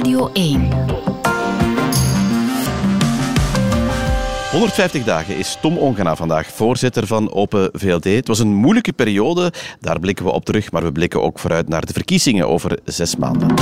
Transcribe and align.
Radio 0.00 0.30
1. 0.32 0.68
150 4.50 5.04
dagen 5.04 5.36
is 5.36 5.58
Tom 5.60 5.78
Ongena 5.78 6.16
vandaag 6.16 6.46
voorzitter 6.46 7.06
van 7.06 7.32
Open 7.32 7.68
VLD. 7.72 8.04
Het 8.04 8.28
was 8.28 8.38
een 8.38 8.54
moeilijke 8.54 8.92
periode, 8.92 9.52
daar 9.80 10.00
blikken 10.00 10.24
we 10.24 10.30
op 10.30 10.44
terug, 10.44 10.72
maar 10.72 10.82
we 10.82 10.92
blikken 10.92 11.22
ook 11.22 11.38
vooruit 11.38 11.68
naar 11.68 11.86
de 11.86 11.92
verkiezingen 11.92 12.48
over 12.48 12.78
zes 12.84 13.16
maanden. 13.16 13.54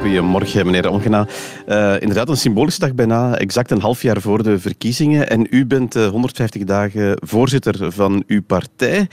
Goedemorgen, 0.00 0.66
meneer 0.66 0.90
Ongena. 0.90 1.26
Uh, 1.68 1.94
inderdaad, 2.00 2.28
een 2.28 2.36
symbolische 2.36 2.80
dag 2.80 2.94
bijna, 2.94 3.38
exact 3.38 3.70
een 3.70 3.80
half 3.80 4.02
jaar 4.02 4.20
voor 4.20 4.42
de 4.42 4.58
verkiezingen. 4.58 5.28
En 5.28 5.46
u 5.50 5.66
bent 5.66 5.96
uh, 5.96 6.06
150 6.06 6.64
dagen 6.64 7.16
voorzitter 7.24 7.92
van 7.92 8.22
uw 8.26 8.42
partij. 8.42 9.08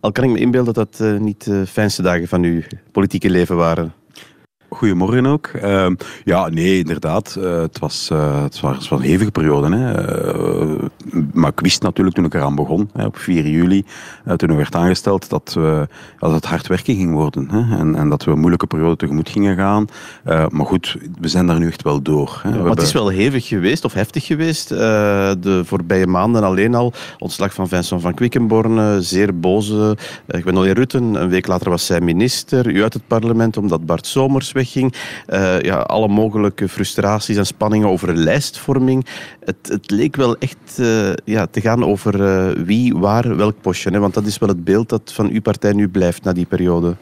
Al 0.00 0.12
kan 0.12 0.24
ik 0.24 0.30
me 0.30 0.38
inbeelden 0.38 0.74
dat 0.74 0.92
dat 0.92 1.08
uh, 1.08 1.20
niet 1.20 1.44
de 1.44 1.66
fijnste 1.66 2.02
dagen 2.02 2.28
van 2.28 2.42
uw 2.42 2.62
politieke 2.92 3.30
leven 3.30 3.56
waren. 3.56 3.97
Goedemorgen 4.70 5.26
ook. 5.26 5.50
Uh, 5.62 5.86
ja, 6.24 6.48
nee, 6.48 6.78
inderdaad. 6.78 7.36
Uh, 7.38 7.60
het, 7.60 7.78
was, 7.78 8.08
uh, 8.12 8.42
het, 8.42 8.60
was, 8.60 8.76
het 8.76 8.88
was 8.88 9.00
een 9.00 9.06
hevige 9.06 9.30
periode. 9.30 9.76
Hè. 9.76 9.94
maar 11.32 11.50
ik 11.50 11.60
wist 11.60 11.82
natuurlijk 11.82 12.16
toen 12.16 12.24
ik 12.24 12.34
eraan 12.34 12.54
begon, 12.54 12.90
hè, 12.92 13.04
op 13.04 13.18
4 13.18 13.46
juli, 13.46 13.84
toen 14.36 14.48
er 14.48 14.56
werd 14.56 14.74
aangesteld, 14.74 15.28
dat, 15.28 15.56
dat 16.18 16.32
het 16.32 16.44
hard 16.44 16.66
werken 16.66 16.96
ging 16.96 17.12
worden. 17.12 17.48
Hè. 17.50 17.78
En, 17.78 17.94
en, 17.94 18.08
dat 18.08 18.24
we 18.24 18.30
een 18.30 18.38
moeilijke 18.38 18.66
periode 18.66 18.96
tegemoet 18.96 19.28
gingen 19.28 19.56
gaan. 19.56 19.86
maar 20.24 20.66
goed, 20.66 20.96
we 21.20 21.28
zijn 21.28 21.46
daar 21.46 21.58
nu 21.58 21.66
echt 21.66 21.82
wel 21.82 22.02
door. 22.02 22.40
Hè. 22.42 22.48
Ja, 22.48 22.64
het 22.64 22.82
is 22.82 22.92
wel 22.92 23.08
hevig 23.08 23.46
geweest, 23.46 23.84
of 23.84 23.92
heftig 23.92 24.26
geweest, 24.26 24.68
de 24.68 25.62
voorbije 25.64 26.06
maanden 26.06 26.42
alleen 26.42 26.74
al. 26.74 26.92
Ontslag 27.18 27.54
van 27.54 27.68
Vincent 27.68 28.02
van 28.02 28.14
Quickenborne, 28.14 29.02
zeer 29.02 29.38
boze. 29.38 29.96
ik 30.26 30.44
ben 30.44 30.72
Rutten, 30.72 31.14
een 31.14 31.28
week 31.28 31.46
later 31.46 31.70
was 31.70 31.86
zij 31.86 32.00
minister, 32.00 32.66
u 32.66 32.82
uit 32.82 32.92
het 32.92 33.06
parlement, 33.06 33.56
omdat 33.56 33.86
Bart 33.86 34.06
Somers 34.06 34.52
wegging. 34.58 34.94
Uh, 35.28 35.60
ja, 35.60 35.76
alle 35.76 36.08
mogelijke 36.08 36.68
frustraties 36.68 37.36
en 37.36 37.46
spanningen 37.46 37.88
over 37.88 38.16
lijstvorming. 38.16 39.06
Het, 39.44 39.68
het 39.68 39.90
leek 39.90 40.16
wel 40.16 40.36
echt 40.38 40.76
uh, 40.78 41.12
ja, 41.24 41.46
te 41.46 41.60
gaan 41.60 41.84
over 41.84 42.20
uh, 42.20 42.64
wie, 42.64 42.96
waar, 42.96 43.36
welk 43.36 43.60
postje. 43.60 43.90
Hè? 43.90 43.98
Want 43.98 44.14
dat 44.14 44.26
is 44.26 44.38
wel 44.38 44.48
het 44.48 44.64
beeld 44.64 44.88
dat 44.88 45.12
van 45.14 45.28
uw 45.30 45.40
partij 45.40 45.72
nu 45.72 45.88
blijft 45.88 46.24
na 46.24 46.32
die 46.32 46.46
periode. 46.46 46.96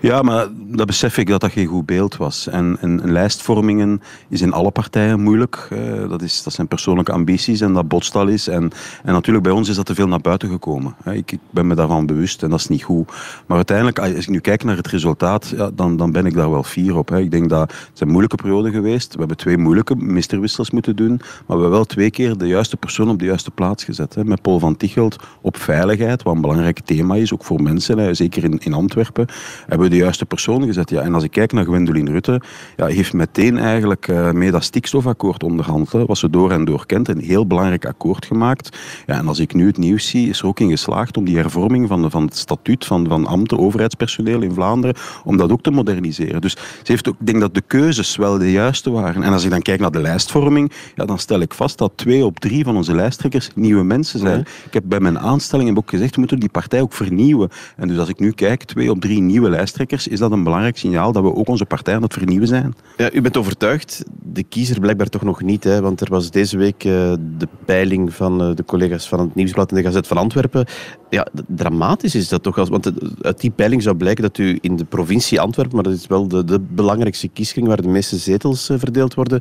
Ja, 0.00 0.22
maar 0.22 0.46
dat 0.52 0.86
besef 0.86 1.18
ik 1.18 1.28
dat 1.28 1.40
dat 1.40 1.52
geen 1.52 1.66
goed 1.66 1.86
beeld 1.86 2.16
was. 2.16 2.46
En, 2.46 2.76
en 2.80 3.12
lijstvormingen 3.12 4.02
is 4.28 4.40
in 4.40 4.52
alle 4.52 4.70
partijen 4.70 5.20
moeilijk. 5.20 5.68
Uh, 5.72 6.08
dat, 6.08 6.22
is, 6.22 6.42
dat 6.42 6.52
zijn 6.52 6.68
persoonlijke 6.68 7.12
ambities 7.12 7.60
en 7.60 7.72
dat 7.72 7.88
botst 7.88 8.14
al 8.14 8.26
is. 8.26 8.48
En, 8.48 8.70
en 9.04 9.12
natuurlijk 9.12 9.44
bij 9.44 9.52
ons 9.52 9.68
is 9.68 9.76
dat 9.76 9.86
te 9.86 9.94
veel 9.94 10.08
naar 10.08 10.20
buiten 10.20 10.48
gekomen. 10.50 10.94
Ik, 11.04 11.32
ik 11.32 11.38
ben 11.50 11.66
me 11.66 11.74
daarvan 11.74 12.06
bewust 12.06 12.42
en 12.42 12.50
dat 12.50 12.58
is 12.58 12.68
niet 12.68 12.82
goed. 12.82 13.12
Maar 13.46 13.56
uiteindelijk, 13.56 13.98
als 13.98 14.10
ik 14.10 14.28
nu 14.28 14.38
kijk 14.38 14.64
naar 14.64 14.76
het 14.76 14.86
resultaat, 14.86 15.52
ja, 15.56 15.70
dan, 15.74 15.96
dan 15.96 16.12
ben 16.12 16.26
ik 16.26 16.34
daar 16.34 16.50
wel 16.50 16.62
fier 16.62 16.96
op. 16.96 17.10
Ik 17.10 17.30
denk 17.30 17.48
dat 17.48 17.60
het 17.70 17.90
zijn 17.92 18.10
moeilijke 18.10 18.36
periode 18.36 18.70
geweest. 18.70 19.12
We 19.12 19.18
hebben 19.18 19.36
twee 19.36 19.58
moeilijke 19.58 19.96
ministerwissels 19.96 20.70
moeten 20.70 20.96
doen. 20.96 21.16
Maar 21.16 21.26
we 21.46 21.52
hebben 21.52 21.70
wel 21.70 21.84
twee 21.84 22.10
keer 22.10 22.38
de 22.38 22.46
juiste 22.46 22.76
persoon 22.76 23.10
op 23.10 23.18
de 23.18 23.24
juiste 23.24 23.50
plaats 23.50 23.84
gezet. 23.84 24.24
Met 24.24 24.42
Paul 24.42 24.58
van 24.58 24.76
Tichelt 24.76 25.16
op 25.40 25.56
veiligheid, 25.56 26.22
wat 26.22 26.34
een 26.34 26.40
belangrijk 26.40 26.80
thema 26.80 27.14
is, 27.14 27.32
ook 27.32 27.44
voor 27.44 27.62
mensen, 27.62 28.16
zeker 28.16 28.44
in, 28.44 28.58
in 28.58 28.72
Antwerpen 28.72 29.26
hebben 29.66 29.89
de 29.90 29.96
juiste 29.96 30.26
persoon 30.26 30.62
gezet. 30.62 30.90
Ja, 30.90 31.00
en 31.00 31.14
als 31.14 31.24
ik 31.24 31.30
kijk 31.30 31.52
naar 31.52 31.64
Gwendoline 31.64 32.10
Rutte, 32.10 32.40
ja, 32.76 32.86
heeft 32.86 33.12
meteen 33.12 33.58
eigenlijk 33.58 34.08
uh, 34.08 34.30
mee 34.30 34.50
dat 34.50 34.64
stikstofakkoord 34.64 35.42
onderhandeld, 35.42 36.06
wat 36.06 36.18
ze 36.18 36.30
door 36.30 36.50
en 36.50 36.64
door 36.64 36.86
kent, 36.86 37.08
een 37.08 37.20
heel 37.20 37.46
belangrijk 37.46 37.86
akkoord 37.86 38.26
gemaakt. 38.26 38.78
Ja, 39.06 39.18
en 39.18 39.28
als 39.28 39.38
ik 39.38 39.54
nu 39.54 39.66
het 39.66 39.78
nieuws 39.78 40.08
zie, 40.08 40.28
is 40.28 40.40
er 40.40 40.46
ook 40.46 40.60
in 40.60 40.70
geslaagd 40.70 41.16
om 41.16 41.24
die 41.24 41.36
hervorming 41.36 41.88
van, 41.88 42.10
van 42.10 42.24
het 42.24 42.36
statuut 42.36 42.84
van, 42.84 43.06
van 43.08 43.26
ambten, 43.26 43.58
overheidspersoneel 43.58 44.42
in 44.42 44.52
Vlaanderen, 44.52 44.96
om 45.24 45.36
dat 45.36 45.52
ook 45.52 45.62
te 45.62 45.70
moderniseren. 45.70 46.40
Dus 46.40 46.52
ze 46.52 46.92
heeft 46.92 47.08
ook, 47.08 47.16
ik 47.20 47.26
denk 47.26 47.40
dat 47.40 47.54
de 47.54 47.62
keuzes 47.66 48.16
wel 48.16 48.38
de 48.38 48.50
juiste 48.50 48.90
waren. 48.90 49.22
En 49.22 49.32
als 49.32 49.44
ik 49.44 49.50
dan 49.50 49.62
kijk 49.62 49.80
naar 49.80 49.90
de 49.90 50.00
lijstvorming, 50.00 50.72
ja, 50.94 51.04
dan 51.04 51.18
stel 51.18 51.40
ik 51.40 51.54
vast 51.54 51.78
dat 51.78 51.92
twee 51.94 52.24
op 52.24 52.40
drie 52.40 52.64
van 52.64 52.76
onze 52.76 52.94
lijsttrekkers 52.94 53.50
nieuwe 53.54 53.84
mensen 53.84 54.18
zijn. 54.18 54.40
Ik 54.40 54.72
heb 54.72 54.84
bij 54.86 55.00
mijn 55.00 55.18
aanstelling 55.18 55.76
ook 55.76 55.90
gezegd, 55.90 56.14
we 56.14 56.20
moeten 56.20 56.40
die 56.40 56.48
partij 56.48 56.80
ook 56.80 56.92
vernieuwen. 56.92 57.48
En 57.76 57.88
dus 57.88 57.98
als 57.98 58.08
ik 58.08 58.18
nu 58.18 58.32
kijk, 58.32 58.62
twee 58.62 58.90
op 58.90 59.00
drie 59.00 59.20
nieuwe 59.20 59.50
lijsttrekkers, 59.50 59.78
is 59.88 60.18
dat 60.18 60.32
een 60.32 60.44
belangrijk 60.44 60.76
signaal 60.76 61.12
dat 61.12 61.22
we 61.22 61.34
ook 61.34 61.48
onze 61.48 61.64
partij 61.64 61.94
aan 61.94 62.02
het 62.02 62.12
vernieuwen 62.12 62.48
zijn. 62.48 62.74
Ja, 62.96 63.12
u 63.12 63.20
bent 63.20 63.36
overtuigd, 63.36 64.04
de 64.22 64.42
kiezer 64.42 64.80
blijkbaar 64.80 65.06
toch 65.06 65.22
nog 65.22 65.42
niet, 65.42 65.64
hè? 65.64 65.80
want 65.80 66.00
er 66.00 66.08
was 66.10 66.30
deze 66.30 66.58
week 66.58 66.84
uh, 66.84 66.92
de 67.38 67.48
peiling 67.64 68.14
van 68.14 68.48
uh, 68.48 68.56
de 68.56 68.64
collega's 68.64 69.08
van 69.08 69.20
het 69.20 69.34
Nieuwsblad 69.34 69.70
en 69.70 69.76
de 69.76 69.82
Gazet 69.82 70.06
van 70.06 70.16
Antwerpen. 70.16 70.66
Ja, 71.10 71.26
dramatisch 71.46 72.14
is 72.14 72.28
dat 72.28 72.42
toch, 72.42 72.58
als, 72.58 72.68
want 72.68 72.92
uit 73.20 73.40
die 73.40 73.50
peiling 73.50 73.82
zou 73.82 73.96
blijken 73.96 74.22
dat 74.22 74.38
u 74.38 74.58
in 74.60 74.76
de 74.76 74.84
provincie 74.84 75.40
Antwerpen, 75.40 75.74
maar 75.74 75.84
dat 75.84 75.94
is 75.94 76.06
wel 76.06 76.28
de, 76.28 76.44
de 76.44 76.60
belangrijkste 76.60 77.28
kieskring 77.28 77.66
waar 77.66 77.82
de 77.82 77.88
meeste 77.88 78.16
zetels 78.16 78.70
uh, 78.70 78.78
verdeeld 78.78 79.14
worden, 79.14 79.40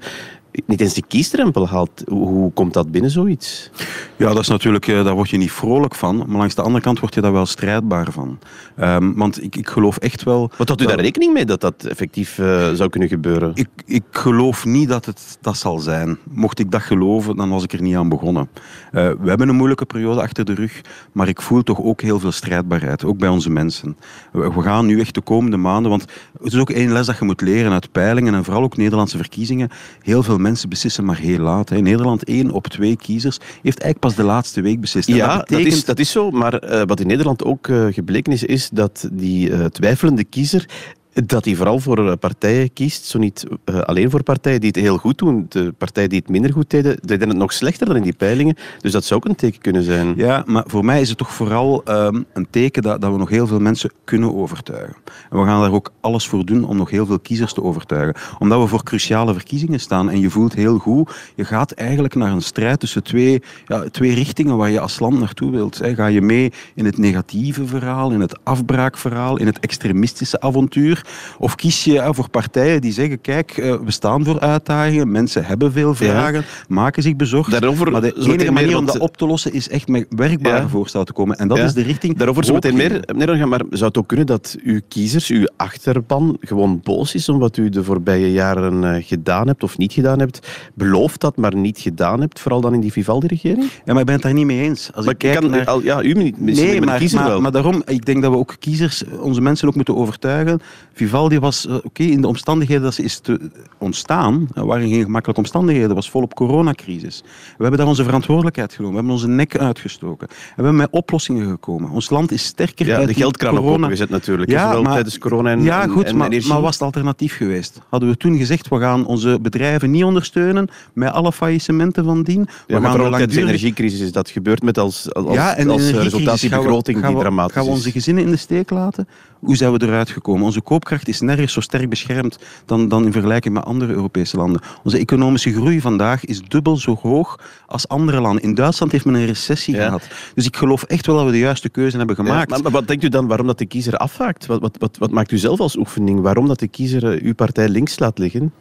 niet 0.65 0.81
eens 0.81 0.93
de 0.93 1.03
kiesdrempel 1.07 1.67
haalt. 1.67 2.03
Hoe 2.07 2.51
komt 2.51 2.73
dat 2.73 2.91
binnen, 2.91 3.11
zoiets? 3.11 3.69
Ja, 4.15 4.27
dat 4.27 4.39
is 4.39 4.47
natuurlijk, 4.47 4.85
daar 4.85 5.13
word 5.13 5.29
je 5.29 5.37
niet 5.37 5.51
vrolijk 5.51 5.95
van. 5.95 6.17
Maar 6.17 6.37
langs 6.37 6.55
de 6.55 6.61
andere 6.61 6.83
kant 6.83 6.99
word 6.99 7.13
je 7.13 7.21
daar 7.21 7.31
wel 7.31 7.45
strijdbaar 7.45 8.11
van. 8.11 8.39
Um, 8.79 9.15
want 9.15 9.43
ik, 9.43 9.55
ik 9.55 9.69
geloof 9.69 9.97
echt 9.97 10.23
wel... 10.23 10.51
Wat 10.57 10.69
had 10.69 10.81
u 10.81 10.85
daar 10.85 10.99
rekening 10.99 11.33
mee 11.33 11.45
dat 11.45 11.61
dat 11.61 11.83
effectief 11.83 12.37
uh, 12.37 12.71
zou 12.71 12.89
kunnen 12.89 13.09
gebeuren? 13.09 13.51
Ik, 13.53 13.67
ik 13.85 14.03
geloof 14.11 14.65
niet 14.65 14.89
dat 14.89 15.05
het 15.05 15.37
dat 15.41 15.57
zal 15.57 15.79
zijn. 15.79 16.17
Mocht 16.31 16.59
ik 16.59 16.71
dat 16.71 16.81
geloven, 16.81 17.35
dan 17.35 17.49
was 17.49 17.63
ik 17.63 17.73
er 17.73 17.81
niet 17.81 17.95
aan 17.95 18.09
begonnen. 18.09 18.49
Uh, 18.53 18.91
we 18.91 19.29
hebben 19.29 19.49
een 19.49 19.55
moeilijke 19.55 19.85
periode 19.85 20.21
achter 20.21 20.45
de 20.45 20.53
rug, 20.53 20.81
maar 21.11 21.27
ik 21.27 21.41
voel 21.41 21.63
toch 21.63 21.81
ook 21.81 22.01
heel 22.01 22.19
veel 22.19 22.31
strijdbaarheid, 22.31 23.05
ook 23.05 23.17
bij 23.17 23.29
onze 23.29 23.49
mensen. 23.49 23.97
We, 24.31 24.53
we 24.53 24.61
gaan 24.61 24.85
nu 24.85 24.99
echt 24.99 25.13
de 25.13 25.21
komende 25.21 25.57
maanden, 25.57 25.89
want 25.89 26.05
het 26.41 26.53
is 26.53 26.59
ook 26.59 26.69
één 26.69 26.91
les 26.91 27.05
dat 27.05 27.17
je 27.17 27.25
moet 27.25 27.41
leren 27.41 27.71
uit 27.71 27.91
peilingen 27.91 28.33
en 28.33 28.43
vooral 28.43 28.63
ook 28.63 28.77
Nederlandse 28.77 29.17
verkiezingen. 29.17 29.69
Heel 30.01 30.23
veel 30.23 30.37
mensen 30.39 30.69
beslissen 30.69 31.05
maar 31.05 31.17
heel 31.17 31.39
laat. 31.39 31.71
In 31.71 31.83
Nederland, 31.83 32.23
één 32.23 32.51
op 32.51 32.67
twee 32.67 32.95
kiezers 32.95 33.37
heeft 33.37 33.81
eigenlijk 33.81 33.99
pas 33.99 34.15
de 34.15 34.23
laatste 34.23 34.61
week 34.61 34.81
beslist. 34.81 35.07
Ja, 35.07 35.27
dat, 35.37 35.45
betekent... 35.47 35.65
dat, 35.65 35.77
is, 35.77 35.85
dat 35.85 35.99
is 35.99 36.11
zo, 36.11 36.31
maar 36.31 36.63
uh, 36.63 36.81
wat 36.85 36.99
in 36.99 37.07
Nederland 37.07 37.43
ook 37.43 37.67
gebleken 37.89 38.33
is, 38.33 38.43
is 38.43 38.69
dat 38.69 39.09
die 39.11 39.69
twijfelende 39.69 40.23
kiezer 40.23 40.65
dat 41.13 41.45
hij 41.45 41.55
vooral 41.55 41.79
voor 41.79 42.17
partijen 42.17 42.73
kiest, 42.73 43.05
zo 43.05 43.19
niet 43.19 43.45
uh, 43.65 43.79
alleen 43.79 44.09
voor 44.09 44.23
partijen 44.23 44.59
die 44.59 44.69
het 44.69 44.79
heel 44.79 44.97
goed 44.97 45.17
doen. 45.17 45.45
De 45.49 45.73
partijen 45.77 46.09
die 46.09 46.19
het 46.19 46.29
minder 46.29 46.53
goed 46.53 46.69
deden, 46.69 46.97
deden 47.01 47.29
het 47.29 47.37
nog 47.37 47.53
slechter 47.53 47.87
dan 47.87 47.95
in 47.95 48.01
die 48.03 48.13
peilingen. 48.13 48.55
Dus 48.81 48.91
dat 48.91 49.03
zou 49.03 49.19
ook 49.19 49.29
een 49.29 49.35
teken 49.35 49.61
kunnen 49.61 49.83
zijn. 49.83 50.13
Ja, 50.15 50.43
maar 50.45 50.63
voor 50.67 50.85
mij 50.85 51.01
is 51.01 51.09
het 51.09 51.17
toch 51.17 51.33
vooral 51.33 51.83
um, 51.89 52.25
een 52.33 52.47
teken 52.49 52.81
dat, 52.81 53.01
dat 53.01 53.11
we 53.11 53.17
nog 53.17 53.29
heel 53.29 53.47
veel 53.47 53.59
mensen 53.59 53.91
kunnen 54.03 54.35
overtuigen. 54.35 54.95
En 55.29 55.39
we 55.39 55.45
gaan 55.45 55.61
daar 55.61 55.71
ook 55.71 55.91
alles 56.01 56.27
voor 56.27 56.45
doen 56.45 56.63
om 56.63 56.77
nog 56.77 56.89
heel 56.89 57.05
veel 57.05 57.19
kiezers 57.19 57.53
te 57.53 57.63
overtuigen. 57.63 58.15
Omdat 58.39 58.61
we 58.61 58.67
voor 58.67 58.83
cruciale 58.83 59.33
verkiezingen 59.33 59.79
staan 59.79 60.09
en 60.09 60.19
je 60.19 60.29
voelt 60.29 60.53
heel 60.53 60.77
goed, 60.77 61.11
je 61.35 61.45
gaat 61.45 61.71
eigenlijk 61.71 62.15
naar 62.15 62.31
een 62.31 62.41
strijd 62.41 62.79
tussen 62.79 63.03
twee, 63.03 63.41
ja, 63.67 63.83
twee 63.91 64.13
richtingen 64.13 64.57
waar 64.57 64.69
je 64.69 64.79
als 64.79 64.99
land 64.99 65.19
naartoe 65.19 65.51
wilt. 65.51 65.79
Ga 65.83 66.05
je 66.05 66.21
mee 66.21 66.51
in 66.75 66.85
het 66.85 66.97
negatieve 66.97 67.67
verhaal, 67.67 68.11
in 68.11 68.21
het 68.21 68.39
afbraakverhaal, 68.43 69.37
in 69.37 69.45
het 69.45 69.59
extremistische 69.59 70.41
avontuur? 70.41 70.98
Of 71.37 71.55
kies 71.55 71.83
je 71.83 72.07
voor 72.11 72.29
partijen 72.29 72.81
die 72.81 72.91
zeggen, 72.91 73.21
kijk, 73.21 73.57
eh, 73.57 73.75
we 73.83 73.91
staan 73.91 74.25
voor 74.25 74.39
uitdagingen, 74.39 75.11
mensen 75.11 75.45
hebben 75.45 75.71
veel 75.71 75.95
vragen, 75.95 76.39
ja. 76.39 76.45
maken 76.67 77.03
zich 77.03 77.15
bezorgd. 77.15 77.51
Daarover, 77.51 77.91
maar 77.91 78.01
de 78.01 78.15
enige 78.15 78.51
manier 78.51 78.77
om 78.77 78.85
dat 78.85 78.97
op 78.97 79.17
te 79.17 79.25
lossen 79.25 79.53
is 79.53 79.69
echt 79.69 79.87
met 79.87 80.05
werkbare 80.09 80.61
ja. 80.61 80.67
voorstellen 80.67 81.05
te 81.05 81.13
komen. 81.13 81.37
En 81.37 81.47
dat 81.47 81.57
ja. 81.57 81.63
is 81.63 81.73
de 81.73 81.81
richting... 81.81 82.17
Daarover 82.17 82.45
zo 82.45 82.53
meteen 82.53 82.75
meer. 82.75 83.03
Meneer 83.15 83.47
maar 83.47 83.61
zou 83.69 83.85
het 83.85 83.97
ook 83.97 84.07
kunnen 84.07 84.25
dat 84.25 84.57
uw 84.63 84.79
kiezers, 84.87 85.29
uw 85.29 85.47
achterban, 85.55 86.37
gewoon 86.41 86.79
boos 86.83 87.15
is 87.15 87.29
om 87.29 87.39
wat 87.39 87.57
u 87.57 87.69
de 87.69 87.83
voorbije 87.83 88.31
jaren 88.31 88.83
uh, 88.83 88.95
gedaan 88.99 89.47
hebt 89.47 89.63
of 89.63 89.77
niet 89.77 89.93
gedaan 89.93 90.19
hebt? 90.19 90.47
Belooft 90.73 91.21
dat, 91.21 91.37
maar 91.37 91.55
niet 91.55 91.79
gedaan 91.79 92.21
hebt, 92.21 92.39
vooral 92.39 92.61
dan 92.61 92.73
in 92.73 92.79
die 92.79 92.91
Vivaldi-regering? 92.91 93.69
Ja, 93.85 93.93
maar 93.93 93.99
ik 93.99 94.05
ben 94.05 94.15
het 94.15 94.23
daar 94.23 94.33
niet 94.33 94.45
mee 94.45 94.61
eens. 94.61 94.89
Als 94.93 95.05
maar 95.05 95.13
ik 95.13 95.19
kijk 95.19 95.39
kan, 95.39 95.49
naar... 95.49 95.65
al, 95.65 95.83
ja, 95.83 96.03
u 96.03 96.13
niet, 96.13 96.41
nee, 96.41 96.81
maar, 96.81 97.01
maar, 97.13 97.27
wel. 97.27 97.41
maar 97.41 97.51
daarom, 97.51 97.81
ik 97.85 98.05
denk 98.05 98.21
dat 98.21 98.31
we 98.31 98.37
ook 98.37 98.55
kiezers, 98.59 99.03
onze 99.19 99.41
mensen 99.41 99.67
ook 99.67 99.75
moeten 99.75 99.95
overtuigen. 99.95 100.61
Vivaldi 100.99 101.39
was, 101.39 101.65
uh, 101.65 101.75
oké, 101.75 101.87
okay, 101.87 102.07
in 102.07 102.21
de 102.21 102.27
omstandigheden 102.27 102.83
dat 102.83 102.93
ze 102.93 103.03
is 103.03 103.19
te 103.19 103.39
ontstaan, 103.77 104.47
waren 104.53 104.89
geen 104.89 105.03
gemakkelijke 105.03 105.41
omstandigheden, 105.41 105.95
was 105.95 106.09
volop 106.09 106.33
coronacrisis. 106.33 107.21
We 107.23 107.61
hebben 107.61 107.79
daar 107.79 107.87
onze 107.87 108.03
verantwoordelijkheid 108.03 108.73
genomen, 108.73 108.91
we 108.91 108.97
hebben 108.97 109.13
onze 109.13 109.27
nek 109.27 109.57
uitgestoken. 109.57 110.27
En 110.27 110.35
we 110.55 110.61
hebben 110.63 110.75
met 110.75 110.87
oplossingen 110.91 111.49
gekomen. 111.49 111.89
Ons 111.89 112.09
land 112.09 112.31
is 112.31 112.43
sterker 112.43 112.85
ja, 112.85 112.95
uit 112.97 113.07
de 113.07 113.13
geldkraan 113.13 113.57
op 113.57 113.63
corona. 113.63 113.87
gezet 113.87 114.09
natuurlijk, 114.09 114.51
ja, 114.51 114.65
zowel 114.65 114.81
maar, 114.81 114.93
tijdens 114.93 115.17
corona 115.17 115.51
en 115.51 115.63
Ja, 115.63 115.87
goed, 115.87 116.03
en 116.03 116.17
maar, 116.17 116.29
maar 116.47 116.61
was 116.61 116.73
het 116.73 116.83
alternatief 116.83 117.35
geweest? 117.35 117.81
Hadden 117.89 118.09
we 118.09 118.17
toen 118.17 118.37
gezegd, 118.37 118.67
we 118.67 118.79
gaan 118.79 119.05
onze 119.05 119.39
bedrijven 119.41 119.91
niet 119.91 120.03
ondersteunen 120.03 120.67
met 120.93 121.11
alle 121.11 121.31
faillissementen 121.31 122.03
van 122.03 122.23
dien. 122.23 122.41
We 122.43 122.73
ja, 122.73 122.79
maar 122.79 122.91
vooral 122.91 123.11
tijdens 123.11 123.33
de 123.33 123.41
energiecrisis 123.41 123.99
is 123.99 124.11
dat 124.11 124.29
gebeurd 124.29 124.63
met 124.63 124.77
als, 124.77 125.13
als, 125.13 125.33
ja, 125.33 125.55
en 125.55 125.69
als 125.69 125.91
resultaat 125.91 126.39
die 126.39 126.49
begroting 126.49 127.05
die 127.05 127.17
dramatisch 127.17 127.55
Gaan 127.55 127.65
we 127.65 127.69
onze 127.69 127.91
gezinnen 127.91 128.23
in 128.23 128.29
de 128.29 128.37
steek 128.37 128.69
laten? 128.69 129.07
Hoe 129.39 129.55
zijn 129.55 129.71
we 129.73 129.81
eruit 129.81 130.09
gekomen? 130.09 130.43
Onze 130.43 130.61
koopkracht 130.61 131.07
is 131.07 131.21
nergens 131.21 131.53
zo 131.53 131.61
sterk 131.61 131.89
beschermd 131.89 132.39
dan, 132.65 132.87
dan 132.87 133.05
in 133.05 133.11
vergelijking 133.11 133.53
met 133.53 133.63
andere 133.63 133.93
Europese 133.93 134.37
landen. 134.37 134.61
Onze 134.83 134.97
economische 134.97 135.53
groei 135.53 135.81
vandaag 135.81 136.25
is 136.25 136.41
dubbel 136.41 136.77
zo 136.77 136.97
hoog 137.01 137.39
als 137.65 137.87
andere 137.87 138.21
landen. 138.21 138.43
In 138.43 138.53
Duitsland 138.53 138.91
heeft 138.91 139.05
men 139.05 139.13
een 139.13 139.25
recessie 139.25 139.75
ja. 139.75 139.83
gehad. 139.83 140.07
Dus 140.35 140.45
ik 140.45 140.57
geloof 140.57 140.83
echt 140.83 141.05
wel 141.05 141.15
dat 141.15 141.25
we 141.25 141.31
de 141.31 141.37
juiste 141.37 141.69
keuze 141.69 141.97
hebben 141.97 142.15
gemaakt. 142.15 142.49
Ja, 142.49 142.55
maar, 142.55 142.63
maar, 142.63 142.71
wat 142.71 142.87
denkt 142.87 143.03
u 143.03 143.09
dan 143.09 143.27
waarom 143.27 143.47
dat 143.47 143.57
de 143.57 143.65
kiezer 143.65 143.97
afhaakt? 143.97 144.45
Wat, 144.45 144.61
wat, 144.61 144.75
wat, 144.79 144.97
wat 144.97 145.11
maakt 145.11 145.31
u 145.31 145.37
zelf 145.37 145.59
als 145.59 145.77
oefening? 145.77 146.21
Waarom 146.21 146.47
dat 146.47 146.59
de 146.59 146.67
kiezer 146.67 147.21
uw 147.21 147.33
partij 147.33 147.69
links 147.69 147.99
laat 147.99 148.17
liggen? 148.17 148.53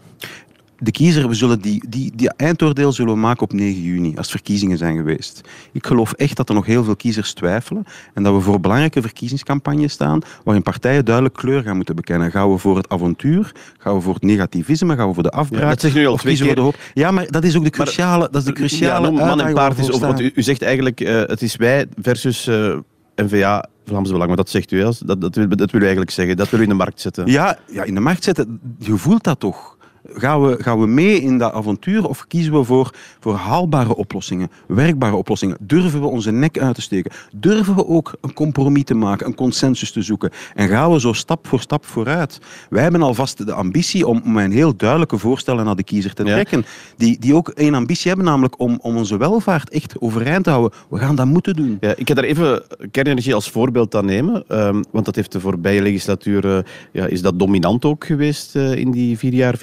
De 0.78 0.90
kiezer, 0.90 1.28
we 1.28 1.34
zullen 1.34 1.60
die, 1.60 1.84
die, 1.88 2.12
die 2.14 2.30
eindoordeel 2.36 2.92
zullen 2.92 3.12
we 3.12 3.18
maken 3.18 3.42
op 3.42 3.52
9 3.52 3.82
juni, 3.82 4.16
als 4.16 4.30
verkiezingen 4.30 4.78
zijn 4.78 4.96
geweest. 4.96 5.40
Ik 5.72 5.86
geloof 5.86 6.12
echt 6.12 6.36
dat 6.36 6.48
er 6.48 6.54
nog 6.54 6.66
heel 6.66 6.84
veel 6.84 6.96
kiezers 6.96 7.32
twijfelen 7.32 7.84
en 8.14 8.22
dat 8.22 8.34
we 8.34 8.40
voor 8.40 8.60
belangrijke 8.60 9.02
verkiezingscampagnes 9.02 9.92
staan 9.92 10.20
waarin 10.44 10.62
partijen 10.62 11.04
duidelijk 11.04 11.34
kleur 11.34 11.62
gaan 11.62 11.76
moeten 11.76 11.94
bekennen. 11.94 12.30
Gaan 12.30 12.52
we 12.52 12.58
voor 12.58 12.76
het 12.76 12.88
avontuur? 12.88 13.52
Gaan 13.78 13.94
we 13.94 14.00
voor 14.00 14.14
het 14.14 14.22
negativisme? 14.22 14.96
Gaan 14.96 15.08
we 15.08 15.14
voor 15.14 15.22
de 15.22 15.30
afbraak? 15.30 15.62
Ja, 15.62 15.68
dat 15.68 15.80
zeg 15.80 15.94
nu 15.94 16.06
al 16.06 16.16
twee 16.16 16.36
keer. 16.36 16.54
De 16.54 16.60
hoop? 16.60 16.76
Ja, 16.94 17.10
maar 17.10 17.30
dat 17.30 17.44
is 17.44 17.56
ook 17.56 17.64
de 17.64 17.70
cruciale, 17.70 18.18
maar, 18.18 18.30
dat 18.30 18.40
is 18.40 18.46
de 18.46 18.52
cruciale 18.52 19.12
ja, 19.12 19.26
man 19.26 19.40
en 19.40 19.54
paard 19.54 19.78
is 19.78 19.90
over, 19.90 20.06
want 20.06 20.20
u, 20.20 20.32
u, 20.34 20.42
zegt 20.42 20.62
eigenlijk, 20.62 21.00
uh, 21.00 21.08
het 21.08 21.42
is 21.42 21.56
wij 21.56 21.86
versus 22.00 22.46
uh, 22.46 22.70
eh, 22.70 22.78
NVA 23.16 23.68
Vlaams 23.84 24.10
Belang, 24.10 24.28
maar 24.28 24.36
dat 24.36 24.50
zegt 24.50 24.70
u, 24.70 24.80
dat, 24.80 25.20
dat, 25.20 25.34
wil, 25.34 25.48
dat 25.48 25.70
wil 25.70 25.80
u 25.80 25.84
eigenlijk 25.84 26.10
zeggen. 26.10 26.36
Dat 26.36 26.50
wil 26.50 26.60
u 26.60 26.62
in 26.62 26.68
de 26.68 26.74
markt 26.74 27.00
zetten. 27.00 27.26
Ja, 27.26 27.58
ja, 27.72 27.82
in 27.82 27.94
de 27.94 28.00
markt 28.00 28.24
zetten. 28.24 28.60
Je 28.78 28.96
voelt 28.96 29.24
dat 29.24 29.40
toch. 29.40 29.77
Gaan 30.06 30.42
we, 30.42 30.62
gaan 30.62 30.80
we 30.80 30.86
mee 30.86 31.20
in 31.20 31.38
dat 31.38 31.52
avontuur 31.52 32.08
of 32.08 32.26
kiezen 32.26 32.52
we 32.52 32.64
voor, 32.64 32.94
voor 33.20 33.34
haalbare 33.34 33.96
oplossingen, 33.96 34.50
werkbare 34.66 35.16
oplossingen? 35.16 35.56
Durven 35.60 36.00
we 36.00 36.06
onze 36.06 36.30
nek 36.30 36.58
uit 36.58 36.74
te 36.74 36.82
steken? 36.82 37.12
Durven 37.32 37.74
we 37.74 37.86
ook 37.86 38.14
een 38.20 38.32
compromis 38.32 38.84
te 38.84 38.94
maken, 38.94 39.26
een 39.26 39.34
consensus 39.34 39.92
te 39.92 40.02
zoeken? 40.02 40.30
En 40.54 40.68
gaan 40.68 40.92
we 40.92 41.00
zo 41.00 41.12
stap 41.12 41.46
voor 41.46 41.60
stap 41.60 41.84
vooruit? 41.84 42.38
Wij 42.70 42.82
hebben 42.82 43.02
alvast 43.02 43.46
de 43.46 43.52
ambitie 43.52 44.06
om, 44.06 44.20
om 44.24 44.36
een 44.36 44.52
heel 44.52 44.76
duidelijke 44.76 45.18
voorstellen 45.18 45.64
naar 45.64 45.76
de 45.76 45.82
kiezer 45.82 46.14
te 46.14 46.24
trekken. 46.24 46.64
Die, 46.96 47.18
die 47.18 47.34
ook 47.34 47.52
een 47.54 47.74
ambitie 47.74 48.08
hebben, 48.08 48.26
namelijk 48.26 48.60
om, 48.60 48.78
om 48.82 48.96
onze 48.96 49.16
welvaart 49.16 49.70
echt 49.70 50.00
overeind 50.00 50.44
te 50.44 50.50
houden. 50.50 50.78
We 50.90 50.98
gaan 50.98 51.16
dat 51.16 51.26
moeten 51.26 51.56
doen. 51.56 51.76
Ja, 51.80 51.94
ik 51.96 52.08
ga 52.08 52.14
daar 52.14 52.24
even 52.24 52.62
kernenergie 52.90 53.34
als 53.34 53.50
voorbeeld 53.50 53.94
aan 53.94 54.04
nemen, 54.04 54.44
um, 54.48 54.84
want 54.90 55.04
dat 55.04 55.14
heeft 55.14 55.32
de 55.32 55.40
voorbije 55.40 55.82
legislatuur, 55.82 56.44
uh, 56.44 56.58
ja, 56.92 57.06
is 57.06 57.22
dat 57.22 57.38
dominant 57.38 57.84
ook 57.84 58.04
geweest 58.04 58.56
uh, 58.56 58.74
in 58.74 58.90
die 58.90 59.18
vier 59.18 59.34
jaar 59.34 59.56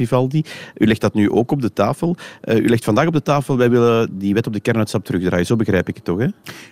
U 0.78 0.86
legt 0.88 1.02
dat 1.02 1.14
nu 1.14 1.30
ook 1.30 1.52
op 1.52 1.62
de 1.62 1.74
tafel. 1.74 2.16
Uh, 2.44 2.56
u 2.56 2.68
legt 2.68 2.84
vandaag 2.84 3.08
op 3.08 3.14
de 3.14 3.22
tafel, 3.22 3.58
wij 3.58 3.70
willen 3.70 4.18
die 4.18 4.34
wet 4.34 4.48
op 4.48 4.54
de 4.54 4.60
kernuitstap 4.60 5.06
terugdraaien. 5.06 5.46
Zo 5.46 5.56
begrijp 5.56 5.88
ik 5.88 5.96
het 5.96 6.06
toch? 6.06 6.20
Hè? 6.20 6.28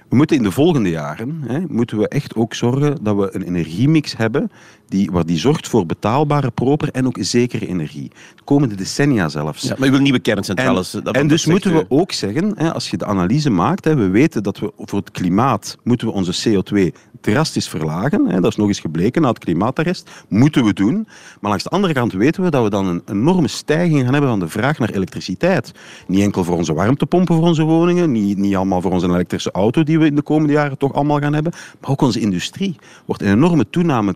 We 0.10 0.16
moeten 0.16 0.38
in 0.38 0.44
de 0.44 0.52
volgende 0.52 0.90
jaren 0.90 1.44
hè, 1.48 1.60
moeten 1.68 1.98
we 1.98 2.08
echt 2.08 2.36
ook 2.36 2.54
zorgen 2.54 2.98
dat 3.02 3.16
we 3.16 3.36
een 3.36 3.44
energiemix 3.44 4.18
hebben 4.18 4.52
die, 4.94 5.12
waar 5.12 5.26
die 5.26 5.38
zorgt 5.38 5.68
voor 5.68 5.86
betaalbare, 5.86 6.52
proper 6.52 6.90
en 6.92 7.06
ook 7.06 7.18
zekere 7.20 7.68
energie. 7.68 8.12
De 8.36 8.44
komende 8.44 8.76
decennia 8.76 9.30
zelfs. 9.30 9.62
Ja, 9.62 9.76
maar 9.78 9.88
u 9.88 9.92
wil 9.92 10.00
nieuwe 10.00 10.20
kerncentrales. 10.20 10.94
En, 10.94 11.04
en 11.04 11.28
dus 11.28 11.46
moeten 11.46 11.74
we 11.74 11.86
ook 11.90 12.12
zeggen, 12.12 12.54
hè, 12.56 12.74
als 12.74 12.90
je 12.90 12.98
de 12.98 13.06
analyse 13.06 13.50
maakt, 13.50 13.86
hè, 13.86 13.96
we 13.96 14.08
weten 14.08 14.44
dat 14.44 14.60
we 14.60 14.72
voor 14.78 15.00
het 15.00 15.12
klimaat 15.12 15.78
moeten 15.84 16.08
we 16.08 16.14
onze 16.14 16.50
CO2 16.50 16.98
drastisch 17.24 17.70
verlagen. 17.70 18.26
Hè, 18.28 18.42
dat 18.42 18.52
is 18.52 18.58
nog 18.58 18.68
eens 18.68 18.80
gebleken 18.80 19.22
na 19.22 19.30
het 19.30 19.40
klimaatarrest. 19.40 20.10
Moeten 20.28 20.66
we 20.66 20.74
doen. 20.74 21.08
Maar 21.40 21.50
langs 21.50 21.64
de 21.64 21.70
andere 21.70 21.94
kant 21.94 22.14
weten 22.14 22.44
we 22.44 22.50
dat 22.50 22.64
we 22.64 22.70
dan 22.70 22.86
een 22.88 23.02
enorme 23.06 23.48
stijging 23.48 24.04
gaan 24.04 24.12
hebben 24.12 24.30
van 24.30 24.40
de 24.40 24.48
vraag 24.48 24.80
naar 24.80 24.90
elektriciteit. 24.90 25.72
Niet 26.08 26.22
enkel 26.22 26.44
voor 26.44 26.58
onze 26.58 26.74
warmtepompen 26.74 27.36
voor 27.36 27.48
onze 27.48 27.64
woningen, 27.64 28.12
niet, 28.12 28.38
niet 28.38 28.56
allemaal 28.56 28.82
voor 28.82 28.92
onze 28.92 29.08
elektrische 29.08 29.52
auto 29.52 29.84
die 29.84 30.00
we 30.00 30.06
in 30.06 30.16
de 30.16 30.22
komende 30.22 30.54
jaren 30.54 30.78
toch 30.78 30.94
allemaal 30.94 31.20
gaan 31.20 31.34
hebben, 31.34 31.54
maar 31.80 31.90
ook 31.90 32.02
onze 32.02 32.20
industrie. 32.20 32.76
Wordt 33.06 33.22
een 33.22 33.32
enorme 33.32 33.70
toename, 33.70 34.16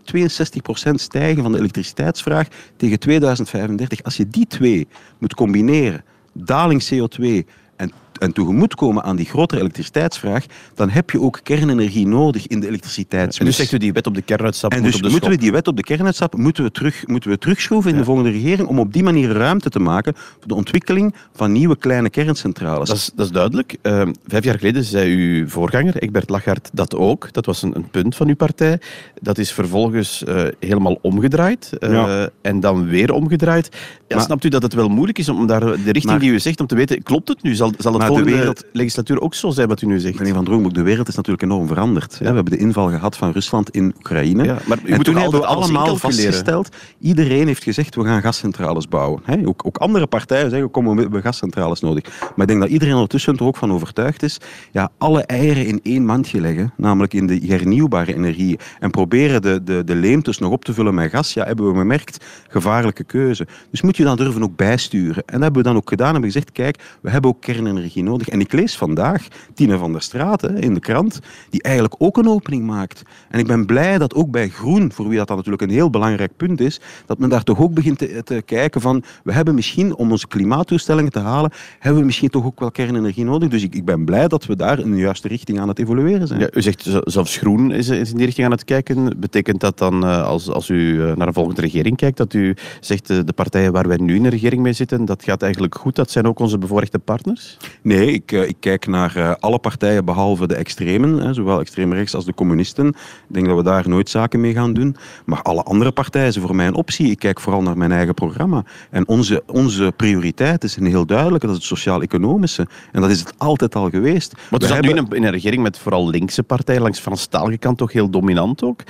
stijgen 0.76 1.42
van 1.42 1.52
de 1.52 1.58
elektriciteitsvraag 1.58 2.48
tegen 2.76 2.98
2035. 2.98 4.02
Als 4.02 4.16
je 4.16 4.28
die 4.28 4.46
twee 4.46 4.88
moet 5.18 5.34
combineren, 5.34 6.04
daling 6.32 6.88
CO2 6.92 7.48
en 7.76 7.92
en 8.18 8.32
tegemoetkomen 8.32 9.02
aan 9.02 9.16
die 9.16 9.26
grotere 9.26 9.60
elektriciteitsvraag, 9.60 10.44
dan 10.74 10.90
heb 10.90 11.10
je 11.10 11.20
ook 11.20 11.40
kernenergie 11.42 12.06
nodig 12.06 12.46
in 12.46 12.60
de 12.60 12.66
elektriciteitsmix. 12.66 13.38
En 13.38 13.44
dus 13.44 13.56
zegt 13.56 13.72
u 13.72 13.78
die 13.78 13.92
wet 13.92 14.06
op 14.06 14.14
de 14.14 14.22
kernuitstap 14.22 14.72
En 14.72 14.82
dus 14.82 15.02
moeten 15.02 15.30
we 15.30 15.36
die 15.36 15.52
wet 15.52 15.68
op 15.68 15.76
de 15.76 15.82
kernuitstap 15.82 16.36
moeten 16.36 16.64
we 16.64 16.70
terug, 16.70 17.06
moeten 17.06 17.30
we 17.30 17.38
terugschroeven 17.38 17.90
in 17.90 17.96
de 17.96 18.04
volgende 18.04 18.30
regering 18.30 18.68
om 18.68 18.78
op 18.78 18.92
die 18.92 19.02
manier 19.02 19.32
ruimte 19.32 19.70
te 19.70 19.78
maken 19.78 20.14
voor 20.16 20.48
de 20.48 20.54
ontwikkeling 20.54 21.14
van 21.34 21.52
nieuwe 21.52 21.76
kleine 21.76 22.10
kerncentrales. 22.10 22.88
Dat 22.88 22.96
is, 22.96 23.10
dat 23.14 23.26
is 23.26 23.32
duidelijk. 23.32 23.76
Uh, 23.82 24.02
vijf 24.26 24.44
jaar 24.44 24.58
geleden 24.58 24.84
zei 24.84 25.14
uw 25.14 25.48
voorganger, 25.48 25.96
Egbert 25.96 26.30
Lachart, 26.30 26.70
dat 26.72 26.94
ook. 26.94 27.32
Dat 27.32 27.46
was 27.46 27.62
een, 27.62 27.76
een 27.76 27.90
punt 27.90 28.16
van 28.16 28.28
uw 28.28 28.36
partij. 28.36 28.80
Dat 29.20 29.38
is 29.38 29.52
vervolgens 29.52 30.22
uh, 30.28 30.42
helemaal 30.60 30.98
omgedraaid 31.02 31.70
uh, 31.80 31.92
ja. 31.92 32.28
en 32.42 32.60
dan 32.60 32.86
weer 32.86 33.12
omgedraaid. 33.12 33.68
Ja, 34.08 34.16
maar, 34.16 34.24
snapt 34.24 34.44
u 34.44 34.48
dat 34.48 34.62
het 34.62 34.74
wel 34.74 34.88
moeilijk 34.88 35.18
is 35.18 35.28
om 35.28 35.46
daar 35.46 35.60
de 35.60 35.76
richting 35.84 36.04
maar, 36.04 36.18
die 36.18 36.30
u 36.30 36.38
zegt, 36.38 36.60
om 36.60 36.66
te 36.66 36.74
weten, 36.74 37.02
klopt 37.02 37.28
het 37.28 37.42
nu? 37.42 37.54
Zal, 37.54 37.72
zal 37.78 37.92
het 37.92 38.07
volgende 38.08 38.30
de 38.30 38.36
wereld, 38.36 38.64
legislatuur 38.72 39.20
ook 39.20 39.34
zo 39.34 39.50
zijn 39.50 39.68
wat 39.68 39.82
u 39.82 39.86
nu 39.86 39.98
zegt? 39.98 40.18
Meneer 40.18 40.34
Van 40.34 40.44
Droomboek, 40.44 40.74
de 40.74 40.82
wereld 40.82 41.08
is 41.08 41.14
natuurlijk 41.14 41.42
enorm 41.42 41.66
veranderd. 41.66 42.12
Ja. 42.12 42.28
We 42.28 42.34
hebben 42.34 42.52
de 42.52 42.58
inval 42.58 42.88
gehad 42.88 43.16
van 43.16 43.32
Rusland 43.32 43.70
in 43.70 43.94
Oekraïne. 43.96 44.44
Ja, 44.44 44.58
maar 44.66 44.78
en 44.84 45.02
toen 45.02 45.16
hebben 45.16 45.40
we 45.40 45.46
allemaal 45.46 45.96
vastgesteld, 45.96 46.68
iedereen 47.00 47.46
heeft 47.46 47.62
gezegd, 47.62 47.94
we 47.94 48.04
gaan 48.04 48.22
gascentrales 48.22 48.88
bouwen. 48.88 49.20
He, 49.24 49.46
ook, 49.46 49.66
ook, 49.66 49.76
andere 49.76 50.06
partijen 50.06 50.50
zeggen, 50.50 50.70
kom, 50.70 50.94
we 50.94 51.00
hebben 51.00 51.22
gascentrales 51.22 51.80
nodig. 51.80 52.04
Maar 52.04 52.40
ik 52.40 52.46
denk 52.46 52.60
dat 52.60 52.70
iedereen 52.70 52.94
ondertussen 52.94 53.36
er 53.36 53.44
ook 53.44 53.56
van 53.56 53.72
overtuigd 53.72 54.22
is, 54.22 54.38
ja, 54.72 54.90
alle 54.98 55.22
eieren 55.22 55.66
in 55.66 55.80
één 55.82 56.04
mandje 56.04 56.40
leggen, 56.40 56.72
namelijk 56.76 57.14
in 57.14 57.26
de 57.26 57.40
hernieuwbare 57.46 58.14
energie, 58.14 58.58
en 58.78 58.90
proberen 58.90 59.42
de, 59.42 59.62
de, 59.64 59.84
de 59.84 59.94
leemtes 59.94 60.38
nog 60.38 60.52
op 60.52 60.64
te 60.64 60.74
vullen 60.74 60.94
met 60.94 61.10
gas, 61.10 61.32
ja, 61.32 61.44
hebben 61.44 61.72
we 61.72 61.78
gemerkt, 61.78 62.24
gevaarlijke 62.48 63.04
keuze. 63.04 63.46
Dus 63.70 63.82
moet 63.82 63.96
je 63.96 64.04
dan 64.04 64.16
durven 64.16 64.42
ook 64.42 64.56
bijsturen. 64.56 65.22
En 65.26 65.32
dat 65.32 65.42
hebben 65.42 65.62
we 65.62 65.68
dan 65.68 65.76
ook 65.76 65.88
gedaan, 65.88 66.12
hebben 66.12 66.30
gezegd, 66.30 66.52
kijk, 66.52 66.82
we 67.00 67.10
hebben 67.10 67.30
ook 67.30 67.40
kernenergie 67.40 67.97
nodig. 68.02 68.28
En 68.28 68.40
ik 68.40 68.52
lees 68.52 68.76
vandaag 68.76 69.26
Tine 69.54 69.78
van 69.78 69.92
der 69.92 70.02
Straten 70.02 70.58
in 70.58 70.74
de 70.74 70.80
krant, 70.80 71.20
die 71.50 71.62
eigenlijk 71.62 71.94
ook 71.98 72.16
een 72.16 72.28
opening 72.28 72.66
maakt. 72.66 73.02
En 73.30 73.38
ik 73.38 73.46
ben 73.46 73.66
blij 73.66 73.98
dat 73.98 74.14
ook 74.14 74.30
bij 74.30 74.48
Groen, 74.48 74.92
voor 74.92 75.08
wie 75.08 75.18
dat 75.18 75.26
dan 75.26 75.36
natuurlijk 75.36 75.62
een 75.62 75.70
heel 75.70 75.90
belangrijk 75.90 76.36
punt 76.36 76.60
is, 76.60 76.80
dat 77.06 77.18
men 77.18 77.28
daar 77.28 77.42
toch 77.42 77.60
ook 77.60 77.74
begint 77.74 77.98
te, 77.98 78.42
kijken 78.44 78.80
van, 78.80 79.02
we 79.24 79.32
hebben 79.32 79.54
misschien, 79.54 79.96
om 79.96 80.10
onze 80.10 80.26
klimaatdoelstellingen 80.26 81.12
te 81.12 81.18
halen, 81.18 81.52
hebben 81.78 82.00
we 82.00 82.06
misschien 82.06 82.28
toch 82.28 82.44
ook 82.44 82.60
wel 82.60 82.70
kernenergie 82.70 83.24
nodig. 83.24 83.48
Dus 83.48 83.62
ik, 83.62 83.74
ik 83.74 83.84
ben 83.84 84.04
blij 84.04 84.28
dat 84.28 84.46
we 84.46 84.56
daar 84.56 84.78
in 84.78 84.90
de 84.90 84.96
juiste 84.96 85.28
richting 85.28 85.60
aan 85.60 85.68
het 85.68 85.78
evolueren 85.78 86.26
zijn. 86.26 86.40
Ja, 86.40 86.48
u 86.52 86.62
zegt 86.62 86.90
zelfs 87.04 87.36
Groen 87.36 87.70
is, 87.70 87.88
is 87.88 88.10
in 88.10 88.16
die 88.16 88.26
richting 88.26 88.46
aan 88.46 88.52
het 88.52 88.64
kijken. 88.64 89.20
Betekent 89.20 89.60
dat 89.60 89.78
dan, 89.78 90.04
eh, 90.04 90.26
als, 90.26 90.48
als 90.50 90.68
u 90.68 91.02
eh, 91.02 91.16
naar 91.16 91.26
een 91.26 91.32
volgende 91.32 91.60
regering 91.60 91.96
kijkt, 91.96 92.16
dat 92.16 92.34
u 92.34 92.56
zegt, 92.80 93.10
eh, 93.10 93.18
de 93.24 93.32
partijen 93.32 93.72
waar 93.72 93.88
wij 93.88 93.96
nu 93.96 94.14
in 94.14 94.22
de 94.22 94.28
regering 94.28 94.62
mee 94.62 94.72
zitten, 94.72 95.04
dat 95.04 95.24
gaat 95.24 95.42
eigenlijk 95.42 95.74
goed? 95.74 95.96
Dat 95.96 96.10
zijn 96.10 96.26
ook 96.26 96.38
onze 96.38 96.58
bevoorrechte 96.58 96.98
partners? 96.98 97.56
Nee, 97.88 98.12
ik, 98.12 98.32
ik 98.32 98.56
kijk 98.60 98.86
naar 98.86 99.36
alle 99.38 99.58
partijen 99.58 100.04
behalve 100.04 100.46
de 100.46 100.54
extremen, 100.54 101.34
zowel 101.34 101.60
extreem 101.60 101.92
rechts 101.92 102.14
als 102.14 102.24
de 102.24 102.34
communisten. 102.34 102.86
Ik 102.88 102.94
denk 103.28 103.46
dat 103.46 103.56
we 103.56 103.62
daar 103.62 103.88
nooit 103.88 104.08
zaken 104.10 104.40
mee 104.40 104.52
gaan 104.52 104.72
doen. 104.72 104.96
Maar 105.24 105.42
alle 105.42 105.62
andere 105.62 105.92
partijen 105.92 106.32
zijn 106.32 106.46
voor 106.46 106.56
mij 106.56 106.66
een 106.66 106.74
optie. 106.74 107.10
Ik 107.10 107.18
kijk 107.18 107.40
vooral 107.40 107.62
naar 107.62 107.76
mijn 107.76 107.92
eigen 107.92 108.14
programma. 108.14 108.64
En 108.90 109.08
onze, 109.08 109.42
onze 109.46 109.92
prioriteit 109.96 110.64
is 110.64 110.76
een 110.76 110.86
heel 110.86 111.06
duidelijke, 111.06 111.46
dat 111.46 111.56
is 111.56 111.62
het 111.62 111.70
sociaal-economische. 111.70 112.66
En 112.92 113.00
dat 113.00 113.10
is 113.10 113.20
het 113.20 113.34
altijd 113.38 113.74
al 113.74 113.90
geweest. 113.90 114.32
Maar 114.32 114.60
we 114.60 114.66
zat 114.66 114.74
hebben... 114.74 115.04
nu 115.10 115.16
in 115.16 115.24
een, 115.24 115.30
regering 115.30 115.62
met 115.62 115.78
vooral 115.78 116.08
linkse 116.08 116.42
partijen, 116.42 116.82
langs 116.82 116.98
Franstalige 117.00 117.58
kant 117.58 117.78
toch 117.78 117.92
heel 117.92 118.10
dominant 118.10 118.62
ook. 118.62 118.80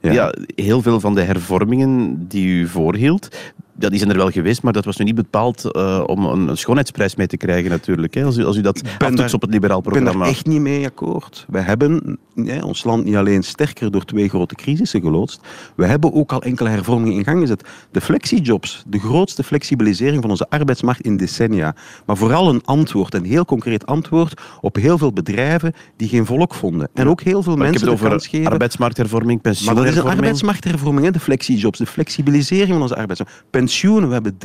Ja. 0.00 0.12
ja. 0.12 0.34
heel 0.54 0.82
veel 0.82 1.00
van 1.00 1.14
de 1.14 1.22
hervormingen 1.22 2.24
die 2.28 2.46
u 2.46 2.66
voorhield, 2.66 3.28
ja, 3.78 3.88
die 3.88 3.98
zijn 3.98 4.10
er 4.10 4.16
wel 4.16 4.30
geweest, 4.30 4.62
maar 4.62 4.72
dat 4.72 4.84
was 4.84 4.96
nu 4.96 5.04
niet 5.04 5.14
bepaald 5.14 5.64
uh, 5.72 6.02
om 6.06 6.24
een 6.24 6.56
schoonheidsprijs 6.56 7.16
mee 7.16 7.26
te 7.26 7.36
krijgen 7.36 7.70
natuurlijk. 7.70 8.14
Hè, 8.14 8.24
als, 8.24 8.36
u, 8.36 8.44
als 8.44 8.56
u 8.56 8.60
dat 8.60 8.82
aftoetst 8.98 9.34
op 9.34 9.40
het 9.40 9.50
liberaal 9.50 9.80
programma. 9.80 10.10
Ik 10.10 10.16
ben 10.16 10.26
er 10.26 10.32
echt 10.32 10.46
niet 10.46 10.60
mee 10.60 10.86
akkoord. 10.86 11.44
We 11.48 11.58
hebben 11.58 12.18
ja, 12.34 12.60
ons 12.62 12.84
land 12.84 13.04
niet 13.04 13.16
alleen 13.16 13.42
sterker 13.42 13.90
door 13.90 14.04
twee 14.04 14.28
grote 14.28 14.54
crisissen 14.54 15.00
geloodst, 15.00 15.40
we 15.76 15.86
hebben 15.86 16.12
ook 16.12 16.32
al 16.32 16.42
enkele 16.42 16.68
hervormingen 16.68 17.18
in 17.18 17.24
gang 17.24 17.40
gezet. 17.40 17.68
De 17.90 18.00
flexijobs, 18.00 18.82
de 18.86 18.98
grootste 18.98 19.42
flexibilisering 19.42 20.20
van 20.20 20.30
onze 20.30 20.46
arbeidsmarkt 20.48 21.00
in 21.00 21.16
decennia. 21.16 21.74
Maar 22.06 22.16
vooral 22.16 22.48
een 22.48 22.62
antwoord, 22.64 23.14
een 23.14 23.24
heel 23.24 23.44
concreet 23.44 23.86
antwoord 23.86 24.40
op 24.60 24.76
heel 24.76 24.98
veel 24.98 25.12
bedrijven 25.12 25.72
die 25.96 26.08
geen 26.08 26.26
volk 26.26 26.54
vonden. 26.54 26.88
En 26.94 27.08
ook 27.08 27.20
heel 27.20 27.42
veel 27.42 27.56
maar 27.56 27.70
mensen 27.70 27.88
ik 27.88 27.98
heb 27.98 28.10
het 28.10 28.30
over 28.30 28.50
arbeidsmarkthervorming, 28.50 29.40
pensioenhervorming. 29.40 29.94
Maar 29.94 30.04
dat 30.04 30.14
is 30.14 30.18
een 30.18 30.18
arbeidsmarkthervorming, 30.18 31.06
hè, 31.06 31.12
de 31.12 31.20
flexijobs, 31.20 31.78
de 31.78 31.86
flexibilisering 31.86 32.68
van 32.68 32.82
onze 32.82 32.96
arbeidsmarkt 32.96 33.36
pensioenen. 33.68 34.08
We 34.08 34.14
hebben 34.14 34.38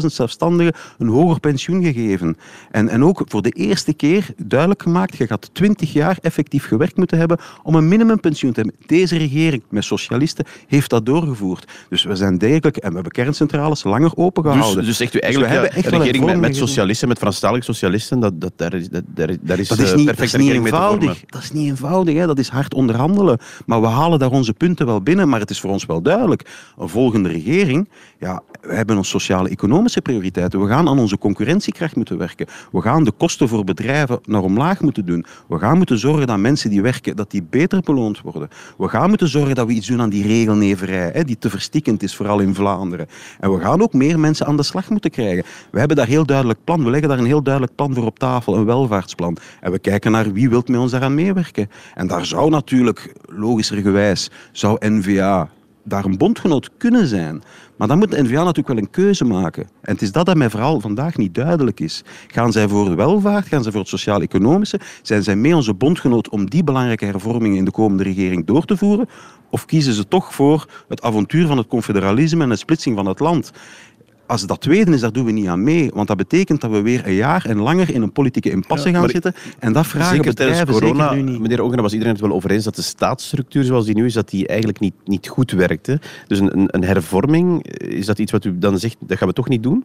300.000 0.00 0.06
zelfstandigen 0.06 0.74
een 0.98 1.08
hoger 1.08 1.40
pensioen 1.40 1.82
gegeven. 1.82 2.36
En, 2.70 2.88
en 2.88 3.04
ook 3.04 3.22
voor 3.24 3.42
de 3.42 3.50
eerste 3.50 3.92
keer 3.92 4.26
duidelijk 4.36 4.82
gemaakt, 4.82 5.16
je 5.16 5.26
gaat 5.26 5.50
20 5.52 5.92
jaar 5.92 6.18
effectief 6.22 6.66
gewerkt 6.66 6.96
moeten 6.96 7.18
hebben 7.18 7.38
om 7.62 7.74
een 7.74 7.88
minimumpensioen 7.88 8.52
te 8.52 8.60
hebben. 8.60 8.78
Deze 8.86 9.16
regering 9.16 9.62
met 9.70 9.84
socialisten 9.84 10.44
heeft 10.66 10.90
dat 10.90 11.06
doorgevoerd. 11.06 11.70
Dus 11.88 12.04
we 12.04 12.16
zijn 12.16 12.38
degelijk, 12.38 12.76
en 12.76 12.88
we 12.88 12.94
hebben 12.94 13.12
kerncentrales 13.12 13.84
langer 13.84 14.16
opengehouden. 14.16 14.76
Dus, 14.76 14.86
dus 14.86 14.96
zegt 14.96 15.14
u 15.14 15.18
eigenlijk, 15.18 15.52
dus 15.52 15.60
we 15.60 15.90
ja, 15.90 15.96
een 15.96 16.02
regering 16.02 16.24
met, 16.24 16.40
met 16.40 16.56
socialisten, 16.56 17.08
met 17.08 17.18
Franstalige 17.18 17.64
socialisten, 17.64 18.20
dat, 18.20 18.40
dat, 18.40 18.52
daar 18.56 18.74
is, 18.74 18.88
dat, 18.88 19.02
daar, 19.06 19.36
daar 19.40 19.58
is, 19.58 19.68
dat 19.68 19.78
is 19.78 19.94
niet, 19.94 20.06
dat 20.06 20.20
is 20.20 20.34
niet 20.34 20.50
eenvoudig. 20.50 21.24
Dat 21.26 21.42
is 21.42 21.52
niet 21.52 21.68
eenvoudig, 21.68 22.14
hè. 22.14 22.26
dat 22.26 22.38
is 22.38 22.48
hard 22.48 22.74
onderhandelen. 22.74 23.38
Maar 23.66 23.80
we 23.80 23.86
halen 23.86 24.18
daar 24.18 24.30
onze 24.30 24.52
punten 24.52 24.86
wel 24.86 25.02
binnen, 25.02 25.28
maar 25.28 25.40
het 25.40 25.50
is 25.50 25.60
voor 25.60 25.70
ons 25.70 25.86
wel 25.86 26.02
duidelijk. 26.02 26.50
Een 26.78 26.88
volgende 26.88 27.28
regering, 27.28 27.88
ja, 28.18 28.42
we 28.60 28.74
hebben 28.74 28.96
ons 28.96 29.08
sociale-economische 29.08 30.00
prioriteiten. 30.00 30.60
We 30.60 30.66
gaan 30.66 30.88
aan 30.88 30.98
onze 30.98 31.18
concurrentiekracht 31.18 31.96
moeten 31.96 32.18
werken. 32.18 32.46
We 32.72 32.80
gaan 32.80 33.04
de 33.04 33.12
kosten 33.12 33.48
voor 33.48 33.64
bedrijven 33.64 34.18
naar 34.24 34.42
omlaag 34.42 34.80
moeten 34.80 35.06
doen. 35.06 35.24
We 35.48 35.58
gaan 35.58 35.76
moeten 35.76 35.98
zorgen 35.98 36.26
dat 36.26 36.38
mensen 36.38 36.70
die 36.70 36.82
werken, 36.82 37.16
dat 37.16 37.30
die 37.30 37.42
beter 37.42 37.80
beloond 37.80 38.20
worden. 38.20 38.48
We 38.78 38.88
gaan 38.88 39.08
moeten 39.08 39.28
zorgen 39.28 39.54
dat 39.54 39.66
we 39.66 39.72
iets 39.72 39.86
doen 39.86 40.00
aan 40.00 40.08
die 40.08 40.26
regelneverij, 40.26 41.10
hè, 41.12 41.24
die 41.24 41.38
te 41.38 41.50
verstikkend 41.50 42.02
is, 42.02 42.16
vooral 42.16 42.40
in 42.40 42.54
Vlaanderen. 42.54 43.06
En 43.40 43.52
we 43.52 43.60
gaan 43.60 43.82
ook 43.82 43.92
meer 43.92 44.18
mensen 44.18 44.46
aan 44.46 44.56
de 44.56 44.62
slag 44.62 44.90
moeten 44.90 45.10
krijgen. 45.10 45.44
We 45.70 45.78
hebben 45.78 45.96
daar 45.96 46.06
heel 46.06 46.26
duidelijk 46.26 46.58
plan. 46.64 46.84
We 46.84 46.90
leggen 46.90 47.08
daar 47.08 47.18
een 47.18 47.24
heel 47.24 47.42
duidelijk 47.42 47.74
plan 47.74 47.94
voor 47.94 48.06
op 48.06 48.18
tafel, 48.18 48.56
een 48.56 48.64
welvaartsplan. 48.64 49.36
En 49.60 49.72
we 49.72 49.78
kijken 49.78 50.10
naar 50.10 50.32
wie 50.32 50.48
wilt 50.48 50.68
met 50.68 50.80
ons 50.80 50.90
daaraan 50.90 51.14
meewerken. 51.14 51.70
En 51.94 52.06
daar 52.06 52.26
zou 52.26 52.50
natuurlijk, 52.50 53.12
logischergewijs, 53.26 54.30
zou 54.52 54.76
NVA 54.88 55.48
daar 55.84 56.04
een 56.04 56.18
bondgenoot 56.18 56.70
kunnen 56.78 57.06
zijn. 57.06 57.42
Maar 57.76 57.88
dan 57.88 57.98
moet 57.98 58.10
de 58.10 58.22
NVA 58.22 58.38
natuurlijk 58.38 58.68
wel 58.68 58.76
een 58.76 58.90
keuze 58.90 59.24
maken. 59.24 59.62
En 59.62 59.92
het 59.92 60.02
is 60.02 60.12
dat 60.12 60.26
dat 60.26 60.36
mij 60.36 60.50
vooral 60.50 60.80
vandaag 60.80 61.16
niet 61.16 61.34
duidelijk 61.34 61.80
is. 61.80 62.02
Gaan 62.26 62.52
zij 62.52 62.68
voor 62.68 62.88
de 62.88 62.94
welvaart? 62.94 63.46
Gaan 63.46 63.62
zij 63.62 63.72
voor 63.72 63.80
het 63.80 63.90
sociaal-economische? 63.90 64.80
Zijn 65.02 65.22
zij 65.22 65.36
mee 65.36 65.56
onze 65.56 65.74
bondgenoot 65.74 66.28
om 66.28 66.50
die 66.50 66.64
belangrijke 66.64 67.04
hervormingen 67.04 67.56
in 67.56 67.64
de 67.64 67.70
komende 67.70 68.02
regering 68.02 68.46
door 68.46 68.64
te 68.64 68.76
voeren? 68.76 69.08
Of 69.50 69.66
kiezen 69.66 69.92
ze 69.92 70.08
toch 70.08 70.34
voor 70.34 70.66
het 70.88 71.02
avontuur 71.02 71.46
van 71.46 71.58
het 71.58 71.66
confederalisme 71.66 72.42
en 72.42 72.48
de 72.48 72.56
splitsing 72.56 72.96
van 72.96 73.06
het 73.06 73.20
land? 73.20 73.52
Als 74.34 74.46
dat 74.46 74.60
tweede 74.60 74.92
is, 74.92 75.00
daar 75.00 75.12
doen 75.12 75.24
we 75.24 75.32
niet 75.32 75.46
aan 75.46 75.62
mee. 75.62 75.90
Want 75.94 76.08
dat 76.08 76.16
betekent 76.16 76.60
dat 76.60 76.70
we 76.70 76.80
weer 76.82 77.06
een 77.06 77.14
jaar 77.14 77.46
en 77.46 77.58
langer 77.58 77.94
in 77.94 78.02
een 78.02 78.12
politieke 78.12 78.50
impasse 78.50 78.90
gaan 78.90 79.08
zitten. 79.08 79.34
En 79.58 79.72
dat 79.72 79.86
vragen 79.86 80.16
zeker 80.16 80.24
bedrijven 80.24 80.66
corona, 80.66 81.08
zeker 81.08 81.24
nu 81.24 81.30
niet. 81.30 81.40
Meneer 81.40 81.82
was 81.82 81.92
iedereen 81.92 82.12
het 82.12 82.22
wel 82.22 82.32
over 82.32 82.50
eens 82.50 82.64
dat 82.64 82.76
de 82.76 82.82
staatsstructuur 82.82 83.64
zoals 83.64 83.84
die 83.84 83.94
nu 83.94 84.04
is, 84.04 84.12
dat 84.12 84.28
die 84.28 84.46
eigenlijk 84.46 84.80
niet, 84.80 84.94
niet 85.04 85.28
goed 85.28 85.50
werkte. 85.50 86.00
Dus 86.26 86.38
een, 86.38 86.58
een, 86.58 86.68
een 86.70 86.84
hervorming, 86.84 87.66
is 87.78 88.06
dat 88.06 88.18
iets 88.18 88.32
wat 88.32 88.44
u 88.44 88.58
dan 88.58 88.78
zegt, 88.78 88.96
dat 89.00 89.18
gaan 89.18 89.28
we 89.28 89.34
toch 89.34 89.48
niet 89.48 89.62
doen? 89.62 89.84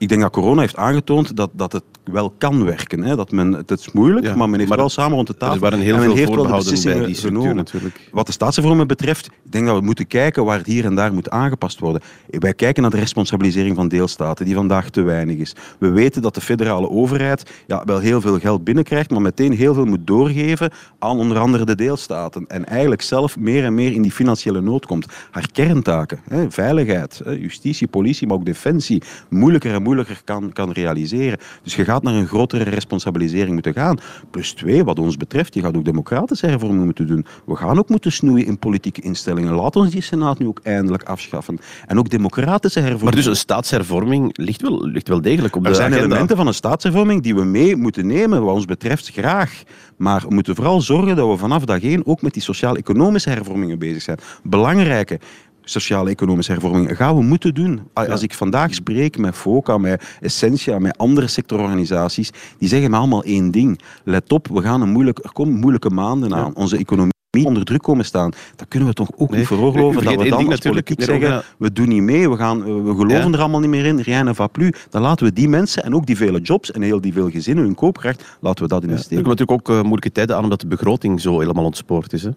Ik 0.00 0.08
denk 0.08 0.20
dat 0.20 0.32
corona 0.32 0.60
heeft 0.60 0.76
aangetoond 0.76 1.36
dat, 1.36 1.50
dat 1.52 1.72
het 1.72 1.82
wel 2.04 2.34
kan 2.38 2.64
werken. 2.64 3.02
Hè. 3.02 3.16
Dat 3.16 3.30
men, 3.30 3.52
het 3.52 3.70
is 3.70 3.92
moeilijk, 3.92 4.26
Ja, 4.26 4.36
maar 4.36 4.48
men 4.48 4.58
heeft 4.58 4.68
maar 4.68 4.78
wel 4.78 4.88
samen 4.88 5.14
rond 5.14 5.26
de 5.26 5.36
tafel. 5.36 5.54
Er 5.54 5.60
waren 5.60 5.80
heel 5.80 5.94
en 5.94 6.00
men 6.00 6.16
veel 6.16 6.26
voorbehouden 6.26 6.82
bij 6.82 7.06
die 7.06 7.14
structuur 7.14 7.54
natuurlijk. 7.54 8.08
Wat 8.12 8.26
de 8.26 8.32
staatshervorming 8.32 8.88
betreft, 8.88 9.26
ik 9.26 9.52
denk 9.52 9.66
dat 9.66 9.78
we 9.78 9.84
moeten 9.84 10.06
kijken 10.06 10.44
waar 10.44 10.58
het 10.58 10.66
hier 10.66 10.84
en 10.84 10.94
daar 10.94 11.12
moet 11.12 11.30
aangepast 11.30 11.78
worden. 11.78 12.02
Wij 12.26 12.54
kijken 12.54 12.82
naar 12.82 12.90
de 12.90 12.98
responsabilisering 12.98 13.76
van 13.76 13.88
deelstaten, 13.88 14.44
die 14.44 14.54
vandaag 14.54 14.90
te 14.90 15.02
weinig 15.02 15.36
is. 15.36 15.54
We 15.78 15.90
weten 15.90 16.22
dat 16.22 16.34
de 16.34 16.40
federale 16.40 16.90
overheid 16.90 17.50
ja, 17.66 17.82
wel 17.84 17.98
heel 17.98 18.20
veel 18.20 18.38
geld 18.38 18.64
binnenkrijgt, 18.64 19.10
maar 19.10 19.22
meteen 19.22 19.52
heel 19.52 19.74
veel 19.74 19.84
moet 19.84 20.06
doorgeven 20.06 20.70
aan 20.98 21.18
onder 21.18 21.38
andere 21.38 21.64
de 21.64 21.74
deelstaten. 21.74 22.44
En 22.48 22.66
eigenlijk 22.66 23.02
zelf 23.02 23.38
meer 23.38 23.64
en 23.64 23.74
meer 23.74 23.92
in 23.92 24.02
die 24.02 24.12
financiële 24.12 24.60
nood 24.60 24.86
komt. 24.86 25.06
Haar 25.30 25.48
kerntaken, 25.52 26.20
hè, 26.28 26.50
veiligheid, 26.50 27.22
justitie, 27.24 27.86
politie, 27.86 28.26
maar 28.26 28.36
ook 28.36 28.44
defensie, 28.44 29.02
moeilijker 29.28 29.74
en 29.74 29.82
moeilijker 29.82 29.88
kan, 30.24 30.52
kan 30.52 30.72
realiseren. 30.72 31.38
Dus 31.62 31.74
je 31.74 31.84
gaat 31.84 32.02
naar 32.02 32.14
een 32.14 32.26
grotere 32.26 32.70
responsabilisering 32.70 33.52
moeten 33.52 33.72
gaan. 33.72 33.98
Plus 34.30 34.52
twee, 34.52 34.84
wat 34.84 34.98
ons 34.98 35.16
betreft, 35.16 35.54
je 35.54 35.60
gaat 35.60 35.76
ook 35.76 35.84
democratische 35.84 36.46
hervormingen 36.46 36.84
moeten 36.84 37.06
doen. 37.06 37.26
We 37.46 37.56
gaan 37.56 37.78
ook 37.78 37.88
moeten 37.88 38.12
snoeien 38.12 38.46
in 38.46 38.58
politieke 38.58 39.00
instellingen. 39.00 39.52
Laat 39.52 39.76
ons 39.76 39.90
die 39.90 40.02
Senaat 40.02 40.38
nu 40.38 40.46
ook 40.46 40.60
eindelijk 40.62 41.02
afschaffen. 41.02 41.58
En 41.86 41.98
ook 41.98 42.10
democratische 42.10 42.78
hervormingen. 42.78 43.14
Maar 43.14 43.24
dus 43.24 43.32
een 43.32 43.36
staatshervorming 43.36 44.30
ligt 44.36 44.62
wel, 44.62 44.86
ligt 44.86 45.08
wel 45.08 45.20
degelijk 45.20 45.56
op 45.56 45.64
Er 45.64 45.70
de 45.70 45.76
zijn 45.76 45.92
agenda. 45.92 46.06
elementen 46.06 46.36
van 46.36 46.46
een 46.46 46.54
staatshervorming 46.54 47.22
die 47.22 47.34
we 47.34 47.44
mee 47.44 47.76
moeten 47.76 48.06
nemen, 48.06 48.44
wat 48.44 48.54
ons 48.54 48.64
betreft 48.64 49.10
graag. 49.10 49.62
Maar 49.96 50.24
we 50.28 50.34
moeten 50.34 50.54
vooral 50.54 50.80
zorgen 50.80 51.16
dat 51.16 51.28
we 51.28 51.36
vanaf 51.36 51.64
dag 51.64 51.82
één 51.82 52.06
ook 52.06 52.22
met 52.22 52.32
die 52.32 52.42
sociaal-economische 52.42 53.30
hervormingen 53.30 53.78
bezig 53.78 54.02
zijn. 54.02 54.18
Belangrijke 54.42 55.20
sociaal-economische 55.64 56.52
hervormingen 56.52 56.96
gaan 56.96 57.16
we 57.16 57.22
moeten 57.22 57.54
doen. 57.54 57.80
Als 57.92 58.22
ik 58.22 58.34
vandaag 58.34 58.74
spreek 58.74 59.18
met 59.18 59.34
FOCA, 59.34 59.78
met 59.78 60.16
Essentia, 60.20 60.78
met 60.78 60.98
andere 60.98 61.26
sectororganisaties, 61.26 62.30
die 62.58 62.68
zeggen 62.68 62.90
me 62.90 62.96
allemaal 62.96 63.22
één 63.24 63.50
ding. 63.50 63.80
Let 64.04 64.32
op, 64.32 64.48
we 64.48 64.62
gaan 64.62 64.80
een 64.80 64.90
moeilijk, 64.92 65.18
er 65.24 65.32
komen 65.32 65.54
moeilijke 65.54 65.90
maanden 65.90 66.34
aan. 66.34 66.54
Onze 66.56 66.76
economie 66.76 67.12
onder 67.44 67.64
druk 67.64 67.82
komen 67.82 68.04
staan. 68.04 68.30
Dat 68.56 68.68
kunnen 68.68 68.88
we 68.88 68.94
toch 68.94 69.08
ook 69.16 69.30
Nee, 69.30 69.38
niet 69.38 69.46
veroorloven 69.48 70.04
dat 70.04 70.14
we 70.22 70.28
dan 70.28 70.38
als 70.38 70.46
natuurlijk, 70.48 70.86
politiek 70.86 71.02
zeggen, 71.20 71.42
we 71.58 71.72
doen 71.72 71.88
niet 71.88 72.02
mee, 72.02 72.30
we, 72.30 72.36
gaan, 72.36 72.62
we 72.84 72.90
geloven 72.94 73.08
Ja. 73.30 73.32
er 73.32 73.38
allemaal 73.40 73.60
niet 73.60 73.70
meer 73.70 73.84
in, 73.86 74.00
rien 74.00 74.24
ne 74.24 74.34
va 74.34 74.46
plus. 74.46 74.70
Dan 74.90 75.02
laten 75.02 75.26
we 75.26 75.32
die 75.32 75.48
mensen 75.48 75.84
en 75.84 75.94
ook 75.94 76.06
die 76.06 76.16
vele 76.16 76.40
jobs 76.40 76.70
en 76.72 76.82
heel 76.82 77.00
die 77.00 77.12
veel 77.12 77.30
gezinnen, 77.30 77.64
hun 77.64 77.74
koopkracht, 77.74 78.36
laten 78.40 78.62
we 78.62 78.68
dat 78.68 78.82
Er 78.82 78.88
investeren. 78.88 79.22
komen 79.22 79.38
natuurlijk 79.38 79.68
ook 79.68 79.76
eh, 79.76 79.82
moeilijke 79.82 80.12
tijden 80.12 80.36
aan 80.36 80.42
omdat 80.42 80.60
de 80.60 80.66
begroting 80.66 81.20
zo 81.20 81.40
helemaal 81.40 81.64
ontspoord 81.64 82.12
is. 82.12 82.22
Hè? 82.22 82.30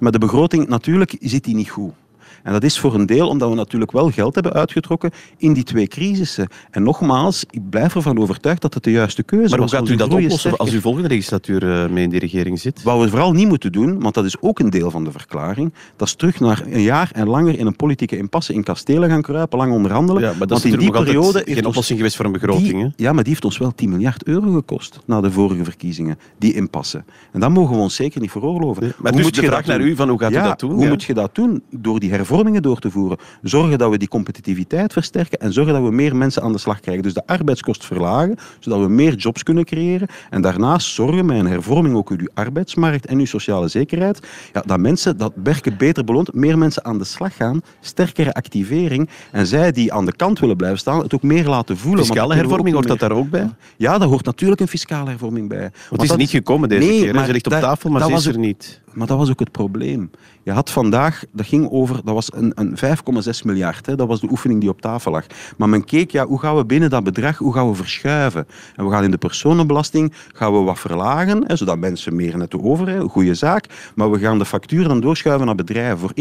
Maar 0.00 0.12
de 0.12 0.18
begroting, 0.18 0.68
natuurlijk 0.68 1.16
zit 1.20 1.44
die 1.44 1.54
niet 1.54 1.70
goed. 1.70 1.92
En 2.42 2.52
dat 2.52 2.62
is 2.64 2.78
voor 2.78 2.94
een 2.94 3.06
deel 3.06 3.28
omdat 3.28 3.48
we 3.48 3.54
natuurlijk 3.54 3.92
wel 3.92 4.10
geld 4.10 4.34
hebben 4.34 4.52
uitgetrokken 4.52 5.10
in 5.36 5.52
die 5.52 5.64
twee 5.64 5.86
crisissen. 5.86 6.48
En 6.70 6.82
nogmaals, 6.82 7.44
ik 7.50 7.70
blijf 7.70 7.94
ervan 7.94 8.18
overtuigd 8.18 8.62
dat 8.62 8.74
het 8.74 8.84
de 8.84 8.90
juiste 8.90 9.22
keuze 9.22 9.48
Maar 9.48 9.58
hoe 9.58 9.68
was. 9.68 9.78
gaat 9.78 9.88
u 9.88 9.96
dat 9.96 10.06
oplossen 10.12 10.30
als 10.32 10.40
sterker. 10.56 10.74
u 10.74 10.80
volgende 10.80 11.08
legislatuur 11.08 11.82
eh, 11.82 11.88
mee 11.90 12.04
in 12.04 12.10
die 12.10 12.18
regering 12.20 12.60
zit? 12.60 12.82
Wat 12.82 13.00
we 13.00 13.08
vooral 13.08 13.32
niet 13.32 13.48
moeten 13.48 13.72
doen, 13.72 14.00
want 14.00 14.14
dat 14.14 14.24
is 14.24 14.36
ook 14.40 14.58
een 14.58 14.70
deel 14.70 14.90
van 14.90 15.04
de 15.04 15.10
verklaring, 15.12 15.72
dat 15.96 16.08
is 16.08 16.14
terug 16.14 16.40
naar 16.40 16.62
een 16.66 16.82
jaar 16.82 17.10
en 17.14 17.26
langer 17.28 17.58
in 17.58 17.66
een 17.66 17.76
politieke 17.76 18.16
impasse 18.16 18.52
in 18.54 18.62
kastelen 18.62 19.08
gaan 19.10 19.22
kruipen, 19.22 19.58
lang 19.58 19.72
onderhandelen. 19.72 20.22
Ja, 20.22 20.28
maar 20.28 20.38
dat 20.38 20.48
want 20.48 20.64
is 20.64 20.72
in 20.72 20.78
die 20.78 20.90
periode 20.90 21.42
geen 21.46 21.66
oplossing 21.66 21.98
geweest 21.98 22.16
voor 22.16 22.24
een 22.24 22.32
begroting. 22.32 22.72
Die, 22.82 22.92
ja, 22.96 23.12
maar 23.12 23.22
die 23.22 23.32
heeft 23.32 23.44
ons 23.44 23.58
wel 23.58 23.72
10 23.74 23.88
miljard 23.90 24.24
euro 24.24 24.52
gekost 24.52 24.98
na 25.04 25.20
de 25.20 25.30
vorige 25.32 25.64
verkiezingen, 25.64 26.18
die 26.38 26.54
impasse. 26.54 27.04
En 27.32 27.40
dat 27.40 27.50
mogen 27.50 27.74
we 27.76 27.80
ons 27.80 27.94
zeker 27.94 28.20
niet 28.20 28.30
veroorloven. 28.30 28.82
Maar 28.82 28.94
Hoe 28.98 29.10
dus 29.12 29.22
moet 29.22 29.34
de 29.34 29.40
je 29.40 29.46
vraag 29.46 29.66
naar 29.66 29.80
u, 29.80 29.96
van 29.96 30.08
hoe 30.08 30.18
gaat 30.18 30.30
u 30.32 30.34
dat 30.34 30.60
doen? 30.60 30.70
Hoe 30.72 30.82
Ja. 30.82 30.88
moet 30.88 31.02
je 31.04 31.14
dat 31.14 31.34
doen? 31.34 31.62
Door 31.70 32.00
die 32.00 32.10
hervormingen 32.30 32.62
door 32.62 32.78
te 32.78 32.90
voeren. 32.90 33.18
Zorgen 33.42 33.78
dat 33.78 33.90
we 33.90 33.98
die 33.98 34.08
competitiviteit 34.08 34.92
versterken 34.92 35.38
en 35.38 35.52
zorgen 35.52 35.72
dat 35.74 35.82
we 35.82 35.90
meer 35.90 36.16
mensen 36.16 36.42
aan 36.42 36.52
de 36.52 36.58
slag 36.58 36.80
krijgen. 36.80 37.02
Dus 37.02 37.14
de 37.14 37.22
arbeidskost 37.26 37.84
verlagen, 37.84 38.36
zodat 38.60 38.80
we 38.80 38.88
meer 38.88 39.14
jobs 39.14 39.42
kunnen 39.42 39.64
creëren. 39.64 40.08
En 40.30 40.42
daarnaast 40.42 40.86
zorgen 40.94 41.26
met 41.26 41.38
een 41.38 41.46
hervorming 41.46 41.94
ook 41.94 42.10
uw 42.10 42.28
arbeidsmarkt 42.34 43.06
en 43.06 43.18
uw 43.18 43.24
sociale 43.24 43.68
zekerheid, 43.68 44.26
ja, 44.52 44.62
dat 44.66 44.78
mensen 44.78 45.16
dat 45.16 45.32
werken 45.42 45.76
beter 45.76 46.04
beloond, 46.04 46.34
meer 46.34 46.58
mensen 46.58 46.84
aan 46.84 46.98
de 46.98 47.04
slag 47.04 47.36
gaan, 47.36 47.60
sterkere 47.80 48.32
activering. 48.34 49.08
En 49.32 49.46
zij 49.46 49.72
die 49.72 49.92
aan 49.92 50.04
de 50.06 50.16
kant 50.16 50.38
willen 50.38 50.56
blijven 50.56 50.78
staan, 50.78 51.00
het 51.02 51.14
ook 51.14 51.22
meer 51.22 51.48
laten 51.48 51.76
voelen. 51.76 52.04
Fiscale 52.04 52.34
hervorming, 52.34 52.74
hoort 52.74 52.88
dat 52.88 52.98
daar 52.98 53.12
ook 53.12 53.30
bij? 53.30 53.50
Ja, 53.76 53.98
daar 53.98 54.08
hoort 54.08 54.24
natuurlijk 54.24 54.60
een 54.60 54.68
fiscale 54.68 55.08
hervorming 55.08 55.48
bij. 55.48 55.60
Want 55.60 55.72
het 55.90 56.02
is 56.02 56.08
dat- 56.08 56.18
niet 56.18 56.30
gekomen 56.30 56.68
deze 56.68 56.86
Nee, 56.88 57.00
keer. 57.12 57.24
Ze 57.24 57.32
ligt 57.32 57.46
op 57.46 57.52
tafel, 57.52 57.90
maar 57.90 58.02
ze 58.02 58.12
is 58.12 58.26
er 58.26 58.38
niet. 58.38 58.80
Maar 58.94 59.06
dat 59.06 59.18
was 59.18 59.30
ook 59.30 59.38
het 59.38 59.50
probleem. 59.50 60.10
Je 60.42 60.52
had 60.52 60.70
vandaag, 60.70 61.24
dat 61.32 61.46
ging 61.46 61.70
over, 61.70 61.94
dat 62.04 62.14
was 62.14 62.32
een, 62.34 62.52
een 62.54 62.76
5,6 62.76 63.44
miljard. 63.44 63.86
Hè, 63.86 63.96
dat 63.96 64.08
was 64.08 64.20
de 64.20 64.30
oefening 64.30 64.60
die 64.60 64.68
op 64.68 64.80
tafel 64.80 65.12
lag. 65.12 65.26
Maar 65.56 65.68
men 65.68 65.84
keek, 65.84 66.10
ja, 66.10 66.26
hoe 66.26 66.38
gaan 66.38 66.56
we 66.56 66.64
binnen 66.64 66.90
dat 66.90 67.04
bedrag, 67.04 67.38
hoe 67.38 67.52
gaan 67.52 67.68
we 67.68 67.74
verschuiven? 67.74 68.46
En 68.76 68.84
we 68.84 68.90
gaan 68.90 69.04
in 69.04 69.10
de 69.10 69.18
personenbelasting 69.18 70.12
gaan 70.34 70.52
we 70.52 70.58
wat 70.58 70.78
verlagen, 70.78 71.44
hè, 71.46 71.56
zodat 71.56 71.78
mensen 71.78 72.16
meer 72.16 72.38
netto 72.38 72.60
over 72.62 72.88
hebben, 72.88 73.08
goede 73.08 73.34
zaak. 73.34 73.92
Maar 73.94 74.10
we 74.10 74.18
gaan 74.18 74.38
de 74.38 74.44
factuur 74.44 74.88
dan 74.88 75.00
doorschuiven 75.00 75.46
naar 75.46 75.54
bedrijven. 75.54 75.98
Voor 75.98 76.12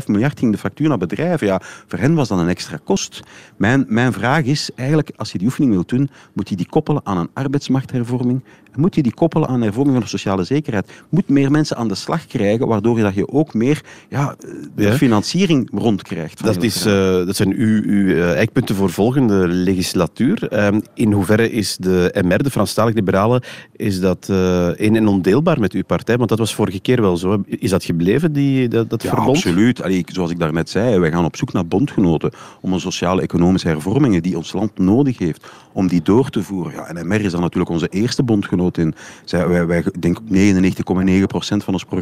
1,5 0.00 0.06
miljard 0.06 0.38
ging 0.38 0.52
de 0.52 0.58
factuur 0.58 0.88
naar 0.88 0.98
bedrijven. 0.98 1.46
Ja, 1.46 1.60
voor 1.86 1.98
hen 1.98 2.14
was 2.14 2.28
dat 2.28 2.38
een 2.38 2.48
extra 2.48 2.78
kost. 2.84 3.20
Mijn, 3.56 3.84
mijn 3.88 4.12
vraag 4.12 4.44
is 4.44 4.70
eigenlijk, 4.74 5.10
als 5.16 5.32
je 5.32 5.38
die 5.38 5.46
oefening 5.46 5.72
wilt 5.72 5.88
doen, 5.88 6.10
moet 6.32 6.48
je 6.48 6.56
die 6.56 6.68
koppelen 6.68 7.00
aan 7.04 7.18
een 7.18 7.30
arbeidsmarkthervorming. 7.32 8.44
Moet 8.76 8.94
je 8.94 9.02
die 9.02 9.14
koppelen 9.14 9.48
aan 9.48 9.54
een 9.54 9.62
hervorming 9.62 9.94
van 9.94 10.04
de 10.04 10.10
sociale 10.10 10.44
zekerheid. 10.44 10.90
Moet 11.08 11.28
meer 11.28 11.50
mensen 11.50 11.76
aan 11.76 11.88
de 11.88 11.94
slag 11.94 12.09
krijgen, 12.26 12.66
waardoor 12.66 12.96
je, 12.96 13.02
dat 13.02 13.14
je 13.14 13.28
ook 13.28 13.54
meer 13.54 13.80
ja, 14.08 14.36
de 14.74 14.82
Ja. 14.82 14.92
financiering 14.92 15.70
rondkrijgt. 15.74 16.44
Dat, 16.44 16.62
is, 16.62 16.84
eh, 16.86 16.92
dat 17.26 17.36
zijn 17.36 17.52
uw, 17.56 17.82
uw 17.84 18.08
eh, 18.14 18.32
eikpunten 18.34 18.74
voor 18.74 18.90
volgende 18.90 19.48
legislatuur. 19.48 20.48
Ehm, 20.48 20.80
in 20.94 21.12
hoeverre 21.12 21.50
is 21.50 21.76
de 21.76 22.20
MR, 22.24 22.42
de 22.42 22.50
Franstalig 22.50 22.94
Liberalen, 22.94 23.42
is 23.76 24.00
dat 24.00 24.26
eh 24.30 24.68
een 24.74 24.96
en 24.96 25.06
ondeelbaar 25.06 25.60
met 25.60 25.72
uw 25.72 25.84
partij? 25.84 26.16
Want 26.16 26.28
dat 26.28 26.38
was 26.38 26.54
vorige 26.54 26.80
keer 26.80 27.00
wel 27.00 27.16
zo. 27.16 27.42
Is 27.46 27.70
dat 27.70 27.84
gebleven, 27.84 28.32
die, 28.32 28.68
dat, 28.68 28.90
dat 28.90 29.02
Ja, 29.02 29.08
verbond? 29.08 29.36
absoluut. 29.36 29.82
Allee, 29.82 30.04
zoals 30.06 30.30
ik 30.30 30.38
daarnet 30.38 30.70
zei, 30.70 30.98
wij 30.98 31.10
gaan 31.10 31.24
op 31.24 31.36
zoek 31.36 31.52
naar 31.52 31.66
bondgenoten 31.66 32.30
om 32.60 32.72
een 32.72 32.80
sociale 32.80 33.22
economische 33.22 33.68
hervormingen 33.68 34.22
die 34.22 34.36
ons 34.36 34.52
land 34.52 34.78
nodig 34.78 35.18
heeft, 35.18 35.46
om 35.72 35.86
die 35.88 36.02
door 36.02 36.30
te 36.30 36.42
voeren. 36.42 36.72
Ja, 36.72 36.86
en 36.86 37.06
MR 37.06 37.20
is 37.20 37.32
daar 37.32 37.40
natuurlijk 37.40 37.70
onze 37.70 37.88
eerste 37.88 38.22
bondgenoot 38.22 38.78
in. 38.78 38.94
Zij, 39.24 39.48
wij, 39.48 39.66
wij 39.66 39.84
denk 39.98 40.18
99,9% 40.20 40.24
van 41.38 41.72
ons 41.72 41.84
programma 41.84 41.99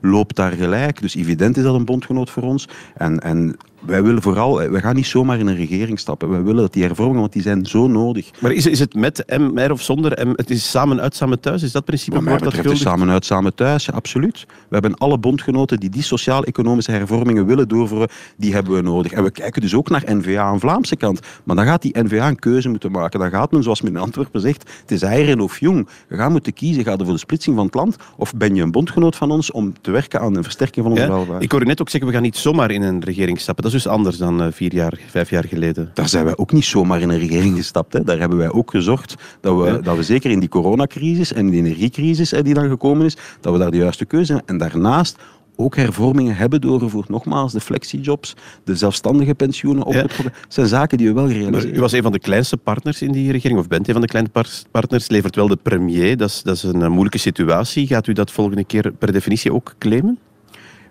loopt 0.00 0.36
daar 0.36 0.52
gelijk. 0.52 1.00
Dus 1.00 1.14
evident 1.14 1.56
is 1.56 1.62
dat 1.62 1.74
een 1.74 1.84
bondgenoot 1.84 2.30
voor 2.30 2.42
ons. 2.42 2.68
En, 2.94 3.20
en 3.20 3.56
wij 3.86 4.02
willen 4.02 4.22
vooral, 4.22 4.70
wij 4.70 4.80
gaan 4.80 4.94
niet 4.94 5.06
zomaar 5.06 5.38
in 5.38 5.46
een 5.46 5.56
regering 5.56 5.98
stappen. 5.98 6.28
Wij 6.30 6.42
willen 6.42 6.60
dat 6.62 6.72
die 6.72 6.82
hervormingen, 6.82 7.20
want 7.20 7.32
die 7.32 7.42
zijn 7.42 7.66
zo 7.66 7.86
nodig. 7.86 8.30
Maar 8.40 8.52
is, 8.52 8.66
is 8.66 8.78
het 8.78 8.94
met 8.94 9.24
MR 9.38 9.70
of 9.70 9.82
zonder 9.82 10.26
M? 10.28 10.32
Het 10.36 10.50
is 10.50 10.70
samen 10.70 11.00
uit, 11.00 11.14
samen 11.16 11.40
thuis? 11.40 11.62
Is 11.62 11.72
dat 11.72 11.84
principe 11.84 12.14
Wat 12.16 12.24
mij 12.24 12.32
dat 12.32 12.42
betreft 12.42 12.64
is 12.64 12.70
guldig? 12.72 12.88
samen 12.88 13.10
uit, 13.14 13.24
samen 13.24 13.54
thuis, 13.54 13.84
ja, 13.84 13.92
absoluut. 13.92 14.46
We 14.48 14.54
hebben 14.68 14.94
alle 14.94 15.18
bondgenoten 15.18 15.80
die 15.80 15.90
die 15.90 16.02
sociaal-economische 16.02 16.90
hervormingen 16.90 17.46
willen 17.46 17.68
doorvoeren, 17.68 18.08
die 18.36 18.52
hebben 18.54 18.74
we 18.74 18.80
nodig. 18.80 19.12
En 19.12 19.22
we 19.22 19.30
kijken 19.30 19.60
dus 19.60 19.74
ook 19.74 19.88
naar 19.90 20.02
NVA 20.06 20.42
aan 20.42 20.60
Vlaamse 20.60 20.96
kant. 20.96 21.20
Maar 21.44 21.56
dan 21.56 21.64
gaat 21.64 21.82
die 21.82 22.02
NVA 22.02 22.28
een 22.28 22.38
keuze 22.38 22.68
moeten 22.68 22.90
maken. 22.90 23.20
Dan 23.20 23.30
gaat 23.30 23.52
men, 23.52 23.62
zoals 23.62 23.82
men 23.82 23.92
in 23.92 23.98
Antwerpen 23.98 24.40
zegt, 24.40 24.70
het 24.80 24.90
is 24.90 25.02
eieren 25.02 25.40
of 25.40 25.60
jong. 25.60 25.88
Je 26.08 26.16
gaat 26.16 26.30
moeten 26.30 26.52
kiezen, 26.52 26.84
ga 26.84 26.90
je 26.90 27.04
voor 27.04 27.12
de 27.12 27.18
splitsing 27.18 27.56
van 27.56 27.64
het 27.66 27.74
land 27.74 27.96
of 28.16 28.34
ben 28.34 28.54
je 28.54 28.62
een 28.62 28.70
bondgenoot 28.70 29.16
van 29.16 29.30
ons 29.30 29.50
om 29.50 29.72
te 29.80 29.90
werken 29.90 30.20
aan 30.20 30.36
een 30.36 30.42
versterking 30.42 30.84
van 30.84 30.94
onze 30.94 31.06
Ja, 31.06 31.10
welvaart? 31.12 31.42
ik 31.42 31.52
hoor 31.52 31.62
u 31.62 31.64
net 31.64 31.80
ook 31.80 31.88
zeggen, 31.88 32.08
we 32.10 32.14
gaan 32.14 32.24
niet 32.24 32.36
zomaar 32.36 32.70
in 32.70 32.82
een 32.82 33.02
regering 33.04 33.40
stappen. 33.40 33.64
Dat 33.64 33.72
dus 33.74 33.86
anders 33.86 34.16
dan 34.16 34.42
uh, 34.42 34.46
vier 34.50 34.74
jaar, 34.74 34.98
vijf 35.06 35.30
jaar 35.30 35.44
geleden. 35.44 35.90
Daar 35.94 36.08
zijn 36.08 36.24
wij 36.24 36.36
ook 36.36 36.52
niet 36.52 36.64
zomaar 36.64 37.00
in 37.00 37.08
een 37.08 37.18
regering 37.18 37.56
gestapt. 37.56 37.92
Hè. 37.92 38.04
Daar 38.04 38.18
hebben 38.18 38.38
wij 38.38 38.50
ook 38.50 38.70
gezorgd 38.70 39.14
dat 39.40 39.58
we, 39.58 39.64
ja. 39.64 39.78
dat 39.78 39.96
we 39.96 40.02
zeker 40.02 40.30
in 40.30 40.40
die 40.40 40.48
coronacrisis 40.48 41.32
en 41.32 41.50
de 41.50 41.56
energiecrisis 41.56 42.30
hè, 42.30 42.42
die 42.42 42.54
dan 42.54 42.68
gekomen 42.68 43.06
is, 43.06 43.16
dat 43.40 43.52
we 43.52 43.58
daar 43.58 43.70
de 43.70 43.76
juiste 43.76 44.04
keuze 44.04 44.32
hebben. 44.32 44.50
En 44.50 44.58
daarnaast 44.58 45.18
ook 45.56 45.76
hervormingen 45.76 46.36
hebben 46.36 46.60
doorgevoerd. 46.60 47.08
Nogmaals, 47.08 47.52
de 47.52 47.60
flexijobs, 47.60 48.34
de 48.64 48.76
zelfstandige 48.76 49.34
pensioenen 49.34 49.84
opgetrokken. 49.84 50.32
Ja. 50.34 50.46
zijn 50.48 50.66
zaken 50.66 50.98
die 50.98 51.06
we 51.06 51.14
wel 51.14 51.28
realiseren. 51.28 51.76
u 51.76 51.80
was 51.80 51.92
een 51.92 52.02
van 52.02 52.12
de 52.12 52.18
kleinste 52.18 52.56
partners 52.56 53.02
in 53.02 53.12
die 53.12 53.32
regering, 53.32 53.58
of 53.58 53.68
bent 53.68 53.86
een 53.86 53.92
van 53.92 54.02
de 54.02 54.08
kleine 54.08 54.30
partners, 54.70 55.08
levert 55.08 55.36
wel 55.36 55.48
de 55.48 55.58
premier. 55.62 56.16
Dat 56.16 56.28
is, 56.28 56.42
dat 56.42 56.56
is 56.56 56.62
een 56.62 56.90
moeilijke 56.90 57.18
situatie. 57.18 57.86
Gaat 57.86 58.06
u 58.06 58.12
dat 58.12 58.30
volgende 58.30 58.64
keer 58.64 58.92
per 58.98 59.12
definitie 59.12 59.52
ook 59.52 59.74
claimen? 59.78 60.18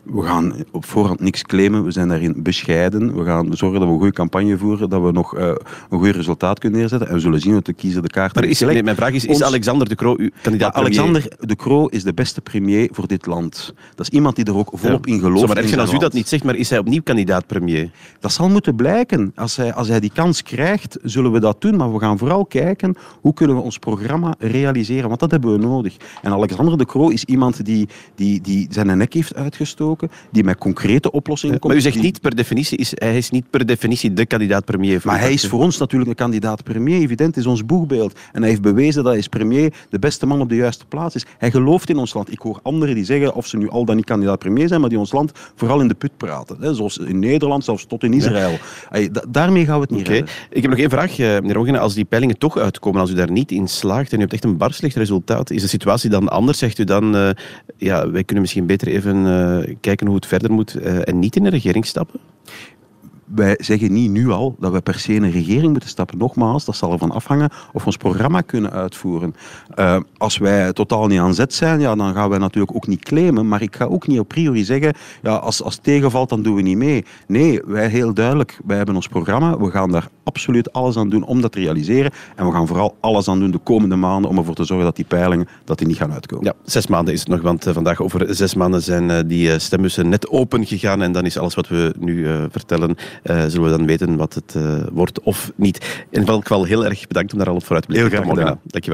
We 0.03 0.21
gaan 0.21 0.53
op 0.71 0.85
voorhand 0.85 1.19
niks 1.19 1.41
claimen. 1.41 1.83
We 1.83 1.91
zijn 1.91 2.07
daarin 2.07 2.43
bescheiden. 2.43 3.17
We 3.17 3.25
gaan 3.25 3.53
zorgen 3.53 3.79
dat 3.79 3.87
we 3.87 3.93
een 3.93 3.99
goede 3.99 4.13
campagne 4.13 4.57
voeren, 4.57 4.89
dat 4.89 5.01
we 5.01 5.11
nog 5.11 5.37
uh, 5.37 5.47
een 5.89 5.99
goed 5.99 6.15
resultaat 6.15 6.59
kunnen 6.59 6.79
neerzetten. 6.79 7.07
En 7.07 7.13
we 7.13 7.19
zullen 7.19 7.39
zien 7.39 7.53
wat 7.53 7.65
de 7.65 7.73
kiezer 7.73 8.01
de 8.01 8.07
kaart 8.07 8.35
maar 8.35 8.43
is, 8.43 8.59
nee, 8.59 8.83
Mijn 8.83 8.95
vraag 8.95 9.11
is, 9.11 9.25
is 9.25 9.43
Alexander 9.43 9.89
de 9.89 9.95
Croo 9.95 10.15
uw 10.17 10.29
kandidaat 10.41 10.73
ja, 10.75 10.79
Alexander 10.81 11.27
de 11.39 11.55
Croo 11.55 11.85
is 11.85 12.03
de 12.03 12.13
beste 12.13 12.41
premier 12.41 12.89
voor 12.91 13.07
dit 13.07 13.25
land. 13.25 13.73
Dat 13.95 14.05
is 14.05 14.09
iemand 14.09 14.35
die 14.35 14.45
er 14.45 14.55
ook 14.55 14.71
volop 14.73 15.05
ja. 15.05 15.13
in 15.13 15.19
gelooft. 15.19 15.39
Zo, 15.39 15.47
maar 15.47 15.57
erg 15.57 15.77
als 15.77 15.93
u 15.93 15.97
dat 15.97 16.13
niet 16.13 16.27
zegt, 16.27 16.43
maar 16.43 16.55
is 16.55 16.69
hij 16.69 16.79
opnieuw 16.79 17.01
kandidaat 17.01 17.47
premier? 17.47 17.91
Dat 18.19 18.31
zal 18.31 18.49
moeten 18.49 18.75
blijken. 18.75 19.31
Als 19.35 19.55
hij, 19.55 19.73
als 19.73 19.87
hij 19.87 19.99
die 19.99 20.11
kans 20.13 20.43
krijgt, 20.43 20.97
zullen 21.03 21.31
we 21.31 21.39
dat 21.39 21.61
doen. 21.61 21.75
Maar 21.75 21.93
we 21.93 21.99
gaan 21.99 22.17
vooral 22.17 22.45
kijken, 22.45 22.95
hoe 23.21 23.33
kunnen 23.33 23.55
we 23.55 23.61
ons 23.61 23.77
programma 23.77 24.35
realiseren? 24.39 25.07
Want 25.07 25.19
dat 25.19 25.31
hebben 25.31 25.51
we 25.51 25.57
nodig. 25.57 25.95
En 26.21 26.31
Alexander 26.31 26.77
de 26.77 26.85
Croo 26.85 27.09
is 27.09 27.23
iemand 27.23 27.65
die, 27.65 27.87
die, 28.15 28.41
die 28.41 28.67
zijn 28.69 28.97
nek 28.97 29.13
heeft 29.13 29.35
uitgestoken 29.35 29.92
die 30.31 30.43
met 30.43 30.57
concrete 30.57 31.11
oplossingen 31.11 31.59
komt. 31.59 31.73
Maar 31.73 31.81
u 31.81 31.83
zegt 31.85 32.01
niet 32.01 32.21
per 32.21 32.35
definitie, 32.35 32.77
is, 32.77 32.91
hij 32.95 33.17
is 33.17 33.29
niet 33.29 33.49
per 33.49 33.65
definitie 33.65 34.13
de 34.13 34.25
kandidaat-premier. 34.25 35.01
Maar 35.03 35.19
hij 35.19 35.33
is 35.33 35.47
voor 35.47 35.59
ons 35.59 35.77
natuurlijk 35.77 36.09
een 36.09 36.15
kandidaat-premier. 36.15 37.01
Evident 37.01 37.37
is 37.37 37.45
ons 37.45 37.65
boegbeeld. 37.65 38.19
En 38.31 38.41
hij 38.41 38.49
heeft 38.49 38.61
bewezen 38.61 39.03
dat 39.03 39.11
hij 39.11 39.21
is 39.21 39.27
premier 39.27 39.73
de 39.89 39.99
beste 39.99 40.25
man 40.25 40.41
op 40.41 40.49
de 40.49 40.55
juiste 40.55 40.85
plaats 40.85 41.15
is. 41.15 41.25
Hij 41.37 41.51
gelooft 41.51 41.89
in 41.89 41.97
ons 41.97 42.13
land. 42.13 42.31
Ik 42.31 42.39
hoor 42.39 42.59
anderen 42.63 42.95
die 42.95 43.05
zeggen, 43.05 43.33
of 43.33 43.47
ze 43.47 43.57
nu 43.57 43.69
al 43.69 43.85
dan 43.85 43.95
niet 43.95 44.05
kandidaat-premier 44.05 44.67
zijn, 44.67 44.79
maar 44.79 44.89
die 44.89 44.99
ons 44.99 45.11
land 45.11 45.31
vooral 45.55 45.81
in 45.81 45.87
de 45.87 45.93
put 45.93 46.17
praten. 46.17 46.57
Hè? 46.59 46.73
Zoals 46.73 46.97
in 46.97 47.19
Nederland, 47.19 47.63
zelfs 47.63 47.85
tot 47.85 48.03
in 48.03 48.13
Israël. 48.13 48.57
Ja. 48.91 49.09
daarmee 49.29 49.65
gaan 49.65 49.75
we 49.75 49.81
het 49.81 49.91
niet 49.91 50.07
okay. 50.07 50.25
Ik 50.49 50.61
heb 50.61 50.71
nog 50.71 50.79
één 50.79 50.89
vraag, 50.89 51.19
eh, 51.19 51.27
meneer 51.27 51.57
Ongenen. 51.57 51.81
Als 51.81 51.93
die 51.93 52.05
peilingen 52.05 52.37
toch 52.37 52.57
uitkomen, 52.57 53.01
als 53.01 53.09
u 53.09 53.13
daar 53.13 53.31
niet 53.31 53.51
in 53.51 53.67
slaagt 53.67 54.11
en 54.11 54.17
u 54.17 54.21
hebt 54.21 54.33
echt 54.33 54.43
een 54.43 54.57
bar 54.57 54.73
slecht 54.73 54.95
resultaat, 54.95 55.49
is 55.49 55.61
de 55.61 55.67
situatie 55.67 56.09
dan 56.09 56.29
anders? 56.29 56.57
Zegt 56.57 56.79
u 56.79 56.83
dan, 56.83 57.15
uh, 57.15 57.29
ja, 57.77 58.09
wij 58.09 58.23
kunnen 58.23 58.43
misschien 58.43 58.65
beter 58.65 58.87
even 58.87 59.25
uh, 59.25 59.75
kijken 59.83 60.07
hoe 60.07 60.15
het 60.15 60.25
verder 60.25 60.51
moet 60.51 60.75
uh, 60.75 61.07
en 61.07 61.19
niet 61.19 61.35
in 61.35 61.43
de 61.43 61.49
regering 61.49 61.85
stappen? 61.85 62.19
Wij 63.35 63.57
zeggen 63.61 63.93
niet 63.93 64.11
nu 64.11 64.29
al 64.29 64.55
dat 64.59 64.71
we 64.71 64.81
per 64.81 64.99
se 64.99 65.13
in 65.13 65.23
een 65.23 65.31
regering 65.31 65.71
moeten 65.71 65.89
stappen. 65.89 66.17
Nogmaals, 66.17 66.65
dat 66.65 66.75
zal 66.75 66.91
ervan 66.91 67.11
afhangen 67.11 67.49
of 67.73 67.81
we 67.81 67.85
ons 67.85 67.97
programma 67.97 68.41
kunnen 68.41 68.71
uitvoeren. 68.71 69.35
Uh, 69.79 69.97
als 70.17 70.37
wij 70.37 70.73
totaal 70.73 71.07
niet 71.07 71.19
aan 71.19 71.33
zet 71.33 71.53
zijn, 71.53 71.79
ja, 71.79 71.95
dan 71.95 72.13
gaan 72.13 72.29
wij 72.29 72.39
natuurlijk 72.39 72.75
ook 72.75 72.87
niet 72.87 73.03
claimen. 73.03 73.47
Maar 73.47 73.61
ik 73.61 73.75
ga 73.75 73.85
ook 73.85 74.07
niet 74.07 74.19
op 74.19 74.27
priori 74.27 74.63
zeggen, 74.63 74.93
ja, 75.21 75.35
als, 75.35 75.63
als 75.63 75.77
tegenvalt, 75.77 76.29
dan 76.29 76.41
doen 76.41 76.55
we 76.55 76.61
niet 76.61 76.77
mee. 76.77 77.05
Nee, 77.27 77.61
wij 77.65 77.87
heel 77.87 78.13
duidelijk, 78.13 78.59
wij 78.65 78.77
hebben 78.77 78.95
ons 78.95 79.07
programma. 79.07 79.57
We 79.57 79.71
gaan 79.71 79.91
daar 79.91 80.07
absoluut 80.23 80.73
alles 80.73 80.97
aan 80.97 81.09
doen 81.09 81.25
om 81.25 81.41
dat 81.41 81.51
te 81.51 81.59
realiseren. 81.59 82.11
En 82.35 82.45
we 82.45 82.51
gaan 82.51 82.67
vooral 82.67 82.95
alles 82.99 83.27
aan 83.27 83.39
doen 83.39 83.51
de 83.51 83.57
komende 83.57 83.95
maanden 83.95 84.29
om 84.29 84.37
ervoor 84.37 84.55
te 84.55 84.63
zorgen 84.63 84.85
dat 84.85 84.95
die 84.95 85.05
peilingen 85.05 85.47
dat 85.63 85.77
die 85.77 85.87
niet 85.87 85.97
gaan 85.97 86.13
uitkomen. 86.13 86.45
Ja, 86.45 86.53
zes 86.63 86.87
maanden 86.87 87.13
is 87.13 87.19
het 87.19 87.29
nog, 87.29 87.41
want 87.41 87.67
uh, 87.67 87.73
vandaag 87.73 88.01
over 88.01 88.35
zes 88.35 88.55
maanden 88.55 88.81
zijn 88.81 89.09
uh, 89.09 89.19
die 89.25 89.59
stembussen 89.59 90.09
net 90.09 90.29
open 90.29 90.65
gegaan. 90.65 91.01
En 91.01 91.11
dan 91.11 91.25
is 91.25 91.37
alles 91.37 91.55
wat 91.55 91.67
we 91.67 91.93
nu 91.99 92.27
vertellen 92.51 92.95
zullen 93.23 93.63
we 93.63 93.77
dan 93.77 93.85
weten 93.85 94.15
wat 94.15 94.33
het 94.33 94.53
uh, 94.57 94.73
wordt 94.91 95.19
of 95.19 95.51
niet. 95.55 96.05
In 96.09 96.27
elk 96.27 96.41
geval 96.41 96.63
heel 96.63 96.85
erg 96.85 97.07
bedankt 97.07 97.31
om 97.31 97.37
daar 97.37 97.47
al 97.47 97.55
op 97.55 97.63
vooruit 97.63 97.85
te 97.85 97.91
blikken. 97.91 98.11
Heel 98.11 98.21
graag 98.21 98.35
gedaan. 98.37 98.59
Dankjewel. 98.63 98.91